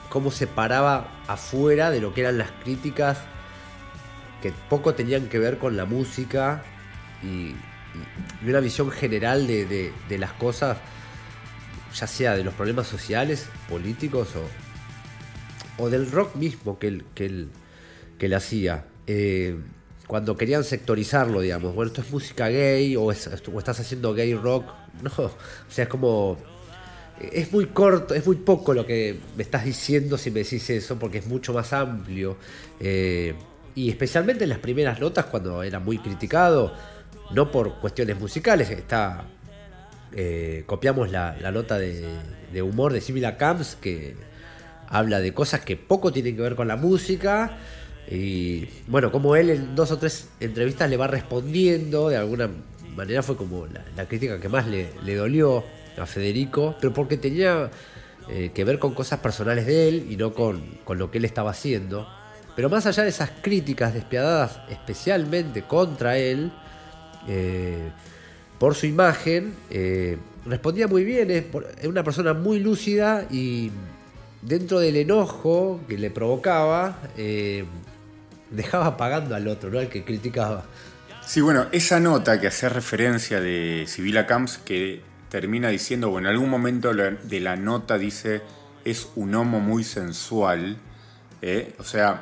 [0.09, 3.17] cómo se paraba afuera de lo que eran las críticas
[4.41, 6.63] que poco tenían que ver con la música
[7.23, 7.55] y
[8.47, 10.77] una visión general de, las cosas,
[11.93, 17.25] ya sea de los problemas sociales, políticos o, o del rock mismo que él, que
[17.25, 17.49] él,
[18.17, 18.85] que él hacía.
[19.07, 19.57] Eh,
[20.07, 24.65] cuando querían sectorizarlo, digamos, bueno, esto es música gay o, estás haciendo gay rock,
[25.03, 25.31] no, o
[25.69, 26.37] sea, es como
[27.19, 30.97] es muy corto, es muy poco lo que me estás diciendo si me decís eso,
[30.97, 32.37] porque es mucho más amplio.
[32.79, 33.35] Eh,
[33.79, 36.73] y especialmente en las primeras notas, cuando era muy criticado,
[37.31, 39.23] no por cuestiones musicales, está
[40.11, 44.17] eh, copiamos la, nota de, humor de Sibila Camps que
[44.89, 47.57] habla de cosas que poco tienen que ver con la música
[48.11, 52.49] y bueno, como él en dos o tres entrevistas le va respondiendo, de alguna
[52.97, 53.65] manera fue como
[53.95, 55.63] la, crítica que más le, dolió
[55.97, 57.71] a Federico, pero porque tenía
[58.29, 61.23] eh, que ver con cosas personales de él y no con, con lo que él
[61.23, 62.18] estaba haciendo.
[62.59, 66.51] Pero más allá de esas críticas despiadadas especialmente contra él,
[67.25, 67.89] eh,
[68.57, 71.45] por su imagen, eh, respondía muy bien, es,
[71.85, 73.71] una persona muy lúcida y
[74.41, 77.63] dentro del enojo que le provocaba, eh,
[78.49, 79.79] dejaba pagando al otro, ¿no?
[79.79, 80.65] al que criticaba.
[81.25, 86.35] Sí, bueno, esa nota que hace referencia de Sibila Camps, que termina diciendo, bueno, en
[86.35, 88.41] algún momento de la nota dice,
[88.83, 90.75] es un homo muy sensual,
[91.77, 92.21] o sea,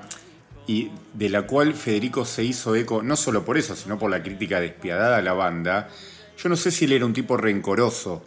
[0.67, 4.21] y de la cual Federico se hizo eco, no solo por eso, sino por la
[4.21, 5.89] crítica despiadada a la banda.
[6.37, 8.23] Yo no sé si él era un tipo rencoroso,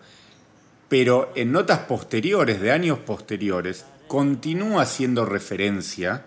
[0.89, 6.25] pero en notas posteriores, de años posteriores, continúa haciendo referencia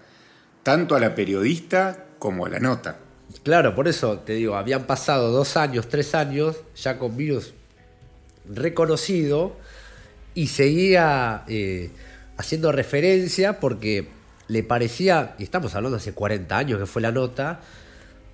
[0.61, 2.99] tanto a la periodista como la nota.
[3.41, 7.53] Claro, por eso te digo, habían pasado dos años, tres años, ya con virus
[8.47, 9.57] reconocido,
[10.35, 11.89] y seguía eh,
[12.37, 14.07] haciendo referencia porque
[14.47, 17.61] le parecía, y estamos hablando hace 40 años que fue la nota,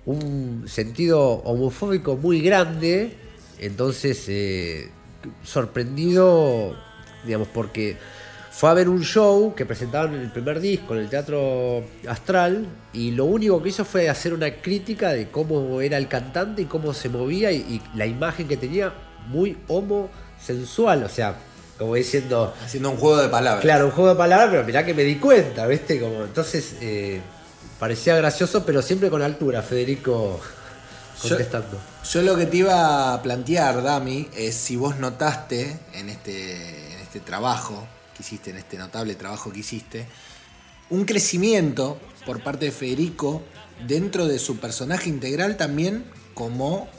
[0.06, 3.16] un sentido homofóbico muy grande,
[3.58, 4.90] entonces eh,
[5.44, 6.76] sorprendido,
[7.24, 7.96] digamos, porque
[8.50, 12.66] fue a ver un show que presentaban en el primer disco en el Teatro Astral
[12.92, 16.64] y lo único que hizo fue hacer una crítica de cómo era el cantante y
[16.64, 18.92] cómo se movía y, y la imagen que tenía
[19.28, 21.36] muy homosensual, o sea,
[21.80, 22.52] como diciendo...
[22.62, 23.62] Haciendo un juego de palabras.
[23.62, 25.98] Claro, un juego de palabras, pero mirá que me di cuenta, ¿viste?
[25.98, 27.22] Como, entonces eh,
[27.78, 30.38] parecía gracioso, pero siempre con altura, Federico
[31.22, 31.80] contestando.
[32.04, 37.00] Yo, lo que te iba a plantear, Dami, es si vos notaste en este, en
[37.00, 40.06] este trabajo que hiciste, en este notable trabajo que hiciste,
[40.90, 43.42] un crecimiento por parte de Federico
[43.86, 46.04] dentro de su personaje integral también
[46.34, 46.90] como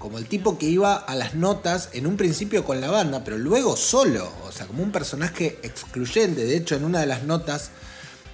[0.00, 3.38] como el tipo que iba a las notas en un principio con la banda, pero
[3.38, 6.44] luego solo, o sea, como un personaje excluyente.
[6.44, 7.70] De hecho, en una de las notas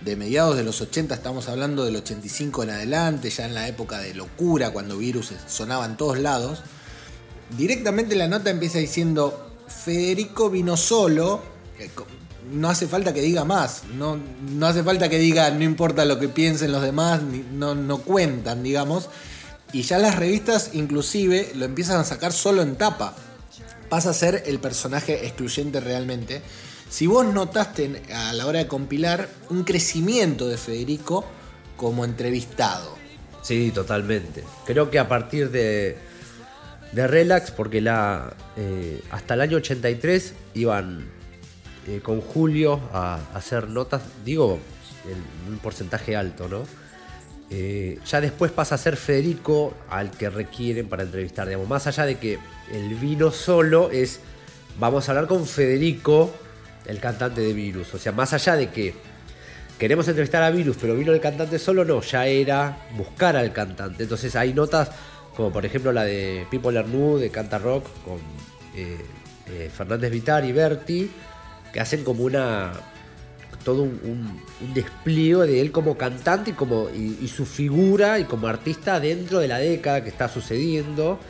[0.01, 3.99] de mediados de los 80, estamos hablando del 85 en adelante, ya en la época
[3.99, 6.63] de locura, cuando Virus sonaba en todos lados,
[7.57, 11.43] directamente la nota empieza diciendo, Federico vino solo,
[11.79, 11.91] eh,
[12.51, 14.19] no hace falta que diga más, no,
[14.51, 17.21] no hace falta que diga no importa lo que piensen los demás,
[17.53, 19.09] no, no cuentan, digamos.
[19.73, 23.15] Y ya las revistas inclusive lo empiezan a sacar solo en tapa.
[23.89, 26.43] Pasa a ser el personaje excluyente realmente.
[26.89, 31.25] Si vos notaste a la hora de compilar un crecimiento de Federico
[31.77, 32.99] como entrevistado.
[33.43, 34.45] Sí, totalmente.
[34.67, 35.97] Creo que a partir de,
[36.93, 41.09] Relax, porque la, eh, hasta el año 83 iban
[41.87, 44.59] eh, con Julio a, a hacer notas, digo,
[45.07, 46.65] en un porcentaje alto, ¿no?
[47.51, 51.47] Eh, ya después pasa a ser Federico al que requieren para entrevistar.
[51.47, 52.39] Digamos, más allá de que
[52.73, 54.21] el vino solo es,
[54.79, 56.33] vamos a hablar con Federico,
[56.87, 57.93] el cantante de Virus.
[57.95, 58.95] O sea, más allá de que
[59.79, 64.05] queremos entrevistar a Virus, pero vino el cantante solo, no, ya era buscar al cantante.
[64.05, 64.91] Entonces hay notas
[65.41, 68.19] como por ejemplo la de People Are de Canta Rock, con
[68.77, 68.99] eh,
[69.47, 71.11] eh, Fernández Vitar y Berti,
[71.73, 72.73] que hacen como una
[73.71, 74.41] todo un,
[74.75, 79.47] despliegue de él como cantante y, como, y, su figura y como artista dentro de
[79.47, 81.21] la década que está sucediendo.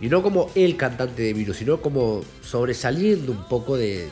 [0.00, 4.08] Y no como el cantante de Virus, sino como sobresaliendo un poco de.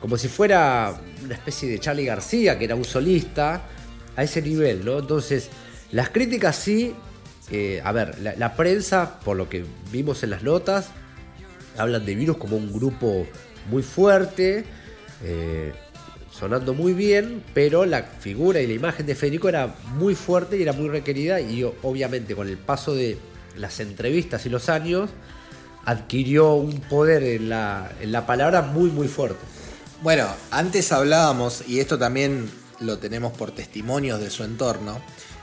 [0.00, 3.62] Como si fuera una especie de Charlie García, que era un solista,
[4.16, 4.98] a ese nivel, ¿no?
[4.98, 5.50] Entonces,
[5.92, 6.94] las críticas sí.
[7.50, 10.90] Eh, a ver, la, prensa, por lo que vimos en las notas,
[11.78, 13.26] hablan de Virus como un grupo
[13.70, 14.64] muy fuerte.
[15.22, 15.72] Eh,
[16.38, 20.62] sonando muy bien, pero la figura y la imagen de Federico era muy fuerte y
[20.62, 23.18] era muy requerida y obviamente con el paso de
[23.56, 25.10] las entrevistas y los años
[25.84, 29.40] adquirió un poder en la, en la palabra muy muy fuerte.
[30.00, 35.00] Bueno, antes hablábamos, y esto también lo tenemos por testimonios de su entorno,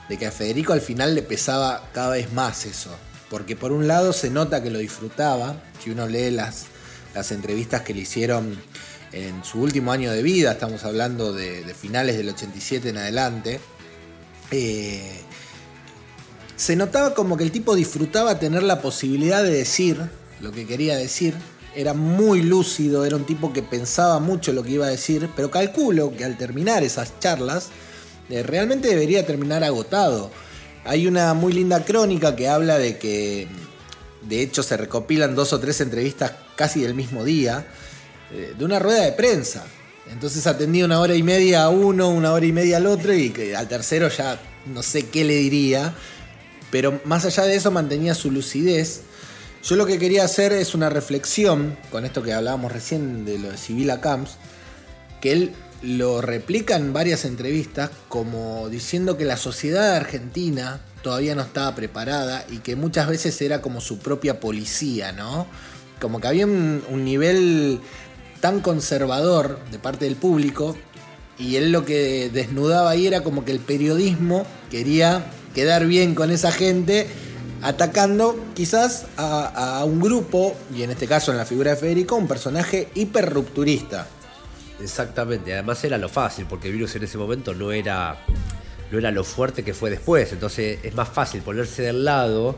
[0.08, 2.90] de que a Federico al final le pesaba cada vez más eso.
[3.28, 6.66] Porque por un lado se nota que lo disfrutaba, si uno lee las,
[7.14, 8.56] las entrevistas que le hicieron
[9.16, 13.60] en su último año de vida, estamos hablando de, finales del 87 en adelante,
[14.50, 15.20] eh,
[16.56, 19.98] se notaba como que el tipo disfrutaba tener la posibilidad de decir
[20.40, 21.34] lo que quería decir,
[21.74, 25.50] era muy lúcido, era un tipo que pensaba mucho lo que iba a decir, pero
[25.50, 27.68] calculo que al terminar esas charlas,
[28.28, 30.30] eh, realmente debería terminar agotado.
[30.84, 33.48] Hay una muy linda crónica que habla de que,
[34.22, 37.66] de hecho, se recopilan dos o tres entrevistas casi del mismo día,
[38.30, 39.64] de una rueda de prensa.
[40.10, 43.32] Entonces atendía una hora y media a uno, una hora y media al otro y
[43.56, 45.94] al tercero ya no sé qué le diría.
[46.70, 49.02] Pero más allá de eso mantenía su lucidez.
[49.62, 53.50] Yo lo que quería hacer es una reflexión con esto que hablábamos recién de lo
[53.50, 54.36] de Sibila Camps,
[55.20, 55.52] que él
[55.82, 62.44] lo replica en varias entrevistas como diciendo que la sociedad argentina todavía no estaba preparada
[62.48, 65.46] y que muchas veces era como su propia policía, ¿no?
[66.00, 67.80] Como que había un nivel
[68.46, 70.76] tan conservador de parte del público
[71.36, 76.30] y él lo que desnudaba ahí era como que el periodismo quería quedar bien con
[76.30, 77.08] esa gente
[77.60, 82.28] atacando quizás a, un grupo, y en este caso en la figura de Federico, un
[82.28, 84.06] personaje hiper rupturista.
[84.80, 88.24] Exactamente, además era lo fácil, porque Virus en ese momento no era,
[88.92, 92.54] no era lo fuerte que fue después, entonces es más fácil ponerse del lado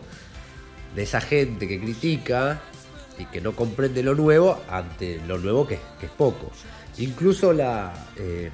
[0.94, 2.60] de esa gente que critica
[3.18, 6.50] y que no comprende lo nuevo ante lo nuevo que, es poco.
[6.98, 8.50] Incluso la, eh,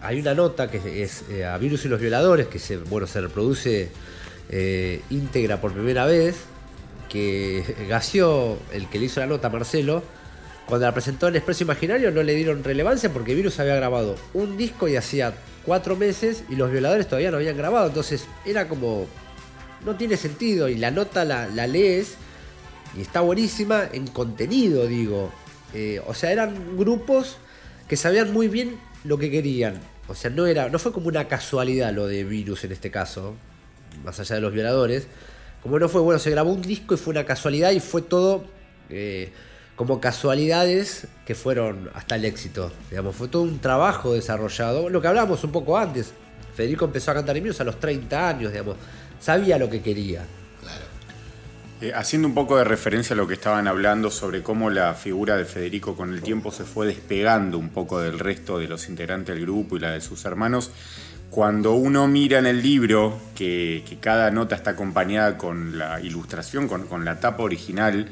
[0.00, 3.20] hay una nota que es eh, a Virus y los Violadores, que se, bueno, se
[3.20, 3.90] reproduce
[4.50, 6.36] eh, íntegra por primera vez,
[7.08, 10.02] que Gació, el que le hizo la nota, Marcelo,
[10.66, 14.56] cuando la presentó en Expreso Imaginario no le dieron relevancia porque Virus había grabado un
[14.56, 17.88] disco y hacía cuatro meses y los violadores todavía no habían grabado.
[17.88, 19.06] Entonces era como.
[19.84, 20.68] No tiene sentido.
[20.68, 22.14] Y la nota la, lees
[22.96, 25.30] y está buenísima en contenido, digo.
[25.72, 27.38] Eh, o sea, eran grupos
[27.88, 29.80] que sabían muy bien lo que querían.
[30.08, 33.34] O sea, no, era, no fue como una casualidad lo de Virus en este caso,
[34.04, 35.08] más allá de los violadores.
[35.62, 38.44] Como no fue, bueno, se grabó un disco y fue una casualidad y fue todo.
[38.90, 39.32] Eh,
[39.76, 42.70] como casualidades que fueron hasta el éxito.
[42.90, 46.12] Digamos, fue todo un trabajo desarrollado, lo que hablábamos un poco antes.
[46.54, 48.76] Federico empezó a cantar en a los 30 años, digamos,
[49.18, 50.24] sabía lo que quería.
[51.84, 55.36] Eh, haciendo un poco de referencia a lo que estaban hablando sobre cómo la figura
[55.36, 59.34] de Federico con el tiempo se fue despegando un poco del resto de los integrantes
[59.34, 60.70] del grupo y la de sus hermanos,
[61.28, 66.86] cuando uno mira en el libro que, cada nota está acompañada con la ilustración, con,
[66.86, 68.08] con la tapa original,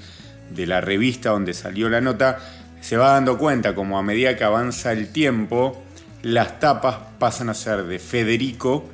[0.54, 2.40] de la revista donde salió la nota,
[2.82, 5.82] se va dando cuenta como a medida que avanza el tiempo,
[6.20, 8.84] las tapas pasan a ser de Federico,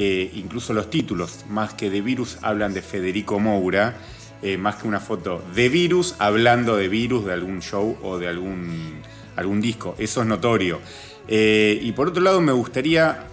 [0.00, 3.96] eh, incluso los títulos, más que de virus, hablan de Federico Moura,
[4.42, 8.28] eh, más que una foto de virus, hablando de virus de algún show o de
[8.28, 9.02] algún,
[9.34, 9.96] algún disco.
[9.98, 10.78] Eso es notorio.
[11.26, 13.26] Eh, y por otro lado, me gustaría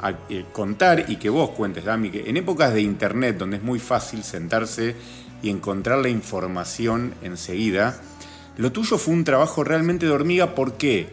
[0.52, 4.24] contar y que vos cuentes, Dami, que en épocas de internet, donde es muy fácil
[4.24, 4.96] sentarse
[5.44, 8.02] y encontrar la información enseguida.
[8.58, 11.10] Lo tuyo fue un trabajo realmente de hormiga, ¿por qué?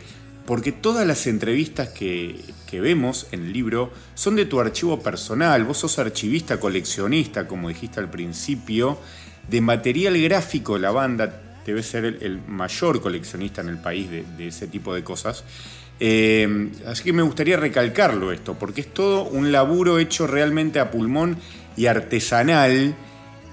[0.47, 2.40] Porque todas las entrevistas que,
[2.72, 8.01] vemos en el libro son de tu archivo personal, vos sos archivista, coleccionista, como dijiste
[8.01, 8.99] al principio,
[9.49, 14.68] de material gráfico, la banda debe ser el, mayor coleccionista en el país de, ese
[14.68, 15.45] tipo de cosas.
[16.01, 20.90] Eh, así que me gustaría recalcarlo esto, porque es todo un laburo hecho realmente a
[20.90, 21.36] pulmón
[21.76, 22.95] y artesanal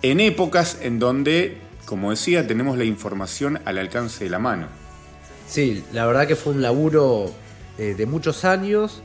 [0.02, 4.68] en épocas en donde, como decía, tenemos la información al alcance de la mano.
[5.50, 7.32] Sí, la verdad que fue un laburo
[7.80, 9.02] eh, de muchos años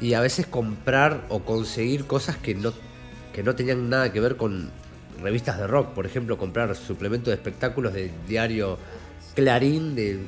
[0.00, 2.72] y a veces comprar o conseguir cosas que no,
[3.34, 4.70] que no tenían nada que ver con
[5.22, 5.88] revistas de rock.
[5.88, 8.78] Por ejemplo, comprar suplementos de espectáculos del diario
[9.34, 10.20] Clarín, de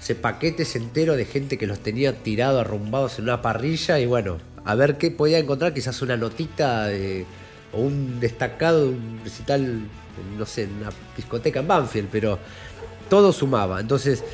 [0.00, 4.38] ese paquetes entero de gente que los tenía tirados, arrumbados en una parrilla y bueno,
[4.64, 7.24] a ver qué podía encontrar, quizás una notita de
[7.72, 9.78] o un destacado, un recital,
[10.36, 12.40] no sé, en una discoteca en Banfield, pero
[13.08, 13.80] todo sumaba.
[13.80, 14.24] Entonces,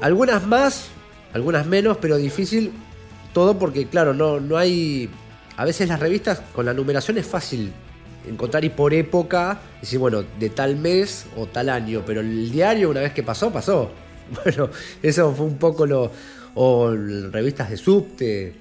[0.00, 0.88] algunas más,
[1.32, 2.72] algunas menos, pero difícil
[3.32, 5.10] todo porque, claro, no, no hay.
[5.56, 7.72] A veces las revistas con la numeración es fácil
[8.28, 12.90] encontrar y por época, decir, bueno, de tal mes o tal año, pero el diario,
[12.90, 13.90] una vez que pasó, pasó.
[14.44, 14.70] Bueno,
[15.04, 16.10] eso fue un poco lo.
[16.54, 18.54] O revistas de subte,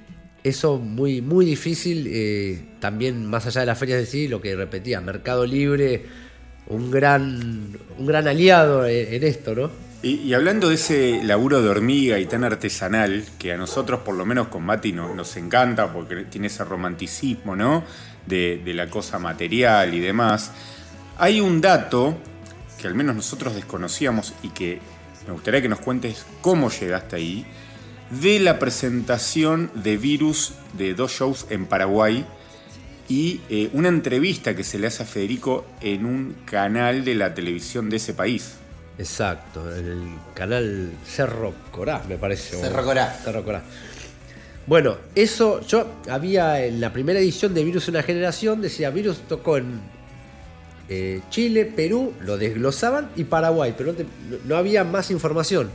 [0.46, 4.56] eso muy, muy difícil, eh, también más allá de las ferias de sí, lo que
[4.56, 6.04] repetía, Mercado Libre,
[6.68, 9.72] un gran, un gran aliado en, esto, ¿no?
[10.02, 14.26] Y, hablando de ese laburo de hormiga y tan artesanal, que a nosotros por lo
[14.26, 17.84] menos con Mati nos encanta porque tiene ese romanticismo, ¿no?
[18.28, 20.52] De, la cosa material y demás,
[21.18, 22.18] hay un dato
[22.80, 24.80] que al menos nosotros desconocíamos y que
[25.26, 27.46] me gustaría que nos cuentes cómo llegaste ahí,
[28.10, 32.26] de la presentación de Virus de dos shows en Paraguay
[33.08, 37.34] y eh, una entrevista que se le hace a Federico en un canal de la
[37.34, 38.58] televisión de ese país.
[38.98, 42.58] Exacto, el canal Cerro Corá, me parece.
[42.58, 43.14] Cerro Corá.
[43.24, 43.62] Cerro Corá.
[44.68, 49.58] Bueno, eso yo había en la primera edición de Virus Una Generación, decía Virus tocó
[49.58, 49.80] en
[50.90, 53.94] eh, Chile, Perú, lo desglosaban y Paraguay, pero
[54.46, 55.70] no había más información.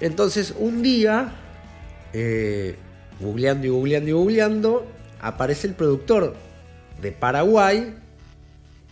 [0.00, 1.32] Entonces un día,
[2.12, 2.76] eh,
[3.20, 4.86] googleando y googleando y googleando,
[5.20, 6.34] aparece el productor
[7.02, 7.94] de Paraguay,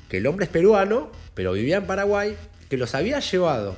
[0.09, 2.37] que el hombre es peruano, pero vivía en Paraguay,
[2.73, 3.77] que los había llevado.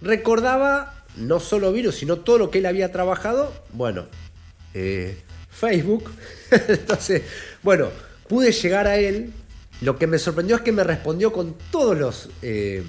[0.00, 3.52] Recordaba no solo virus, sino todo lo que él había trabajado.
[3.74, 4.06] Bueno,
[4.72, 5.18] eh,
[5.50, 6.10] Facebook.
[6.68, 7.20] Entonces,
[7.62, 7.90] bueno,
[8.26, 9.30] pude llegar a él.
[9.82, 12.82] Lo que me sorprendió es que me respondió con todos los eh,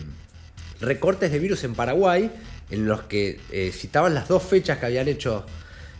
[0.79, 2.31] recortes de virus en Paraguay
[2.69, 5.45] en los que eh, citaban las dos fechas que habían hecho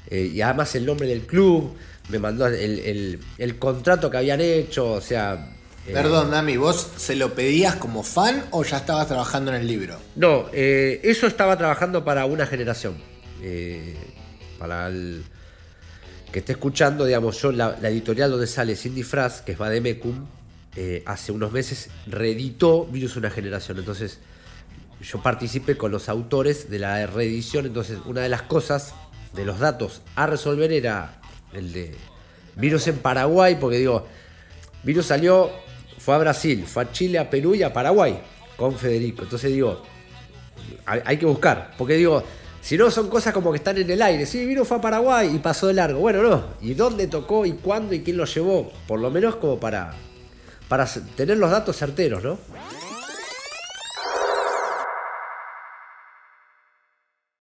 [0.10, 1.76] y además el nombre del club,
[2.08, 3.20] me mandó el,
[3.60, 5.52] contrato que habían hecho, o sea...
[5.88, 9.68] Eh, Perdón, Dami, ¿vos se lo pedías como fan o ya estabas trabajando en el
[9.68, 9.98] libro?
[10.16, 12.96] No, eso estaba trabajando para una generación.
[14.58, 15.24] para el
[16.32, 20.26] que esté escuchando, digamos, yo la, editorial donde sale Cindy Fras, que es Vademecum,
[21.06, 23.78] hace unos meses reeditó Virus Una Generación.
[23.78, 24.20] Entonces
[25.02, 28.94] yo participé con los autores de la reedición, entonces una de las cosas
[29.34, 31.20] de los datos a resolver era
[31.54, 31.96] el de
[32.56, 34.08] virus en Paraguay, porque digo,
[34.84, 35.52] virus salió,
[36.06, 38.20] fue a Brasil, fue a Chile, a Perú y a Paraguay
[38.56, 39.24] con Federico.
[39.24, 39.82] Entonces digo,
[40.86, 42.22] hay, que buscar, porque digo,
[42.62, 45.34] si no son cosas como que están en el aire, sí, virus fue a Paraguay
[45.34, 46.00] y pasó de largo.
[46.00, 48.72] Bueno, no, ¿y dónde tocó y cuándo y quién lo llevó?
[48.88, 49.96] Por lo menos como para,
[50.68, 50.86] para
[51.16, 52.38] tener los datos certeros, ¿no?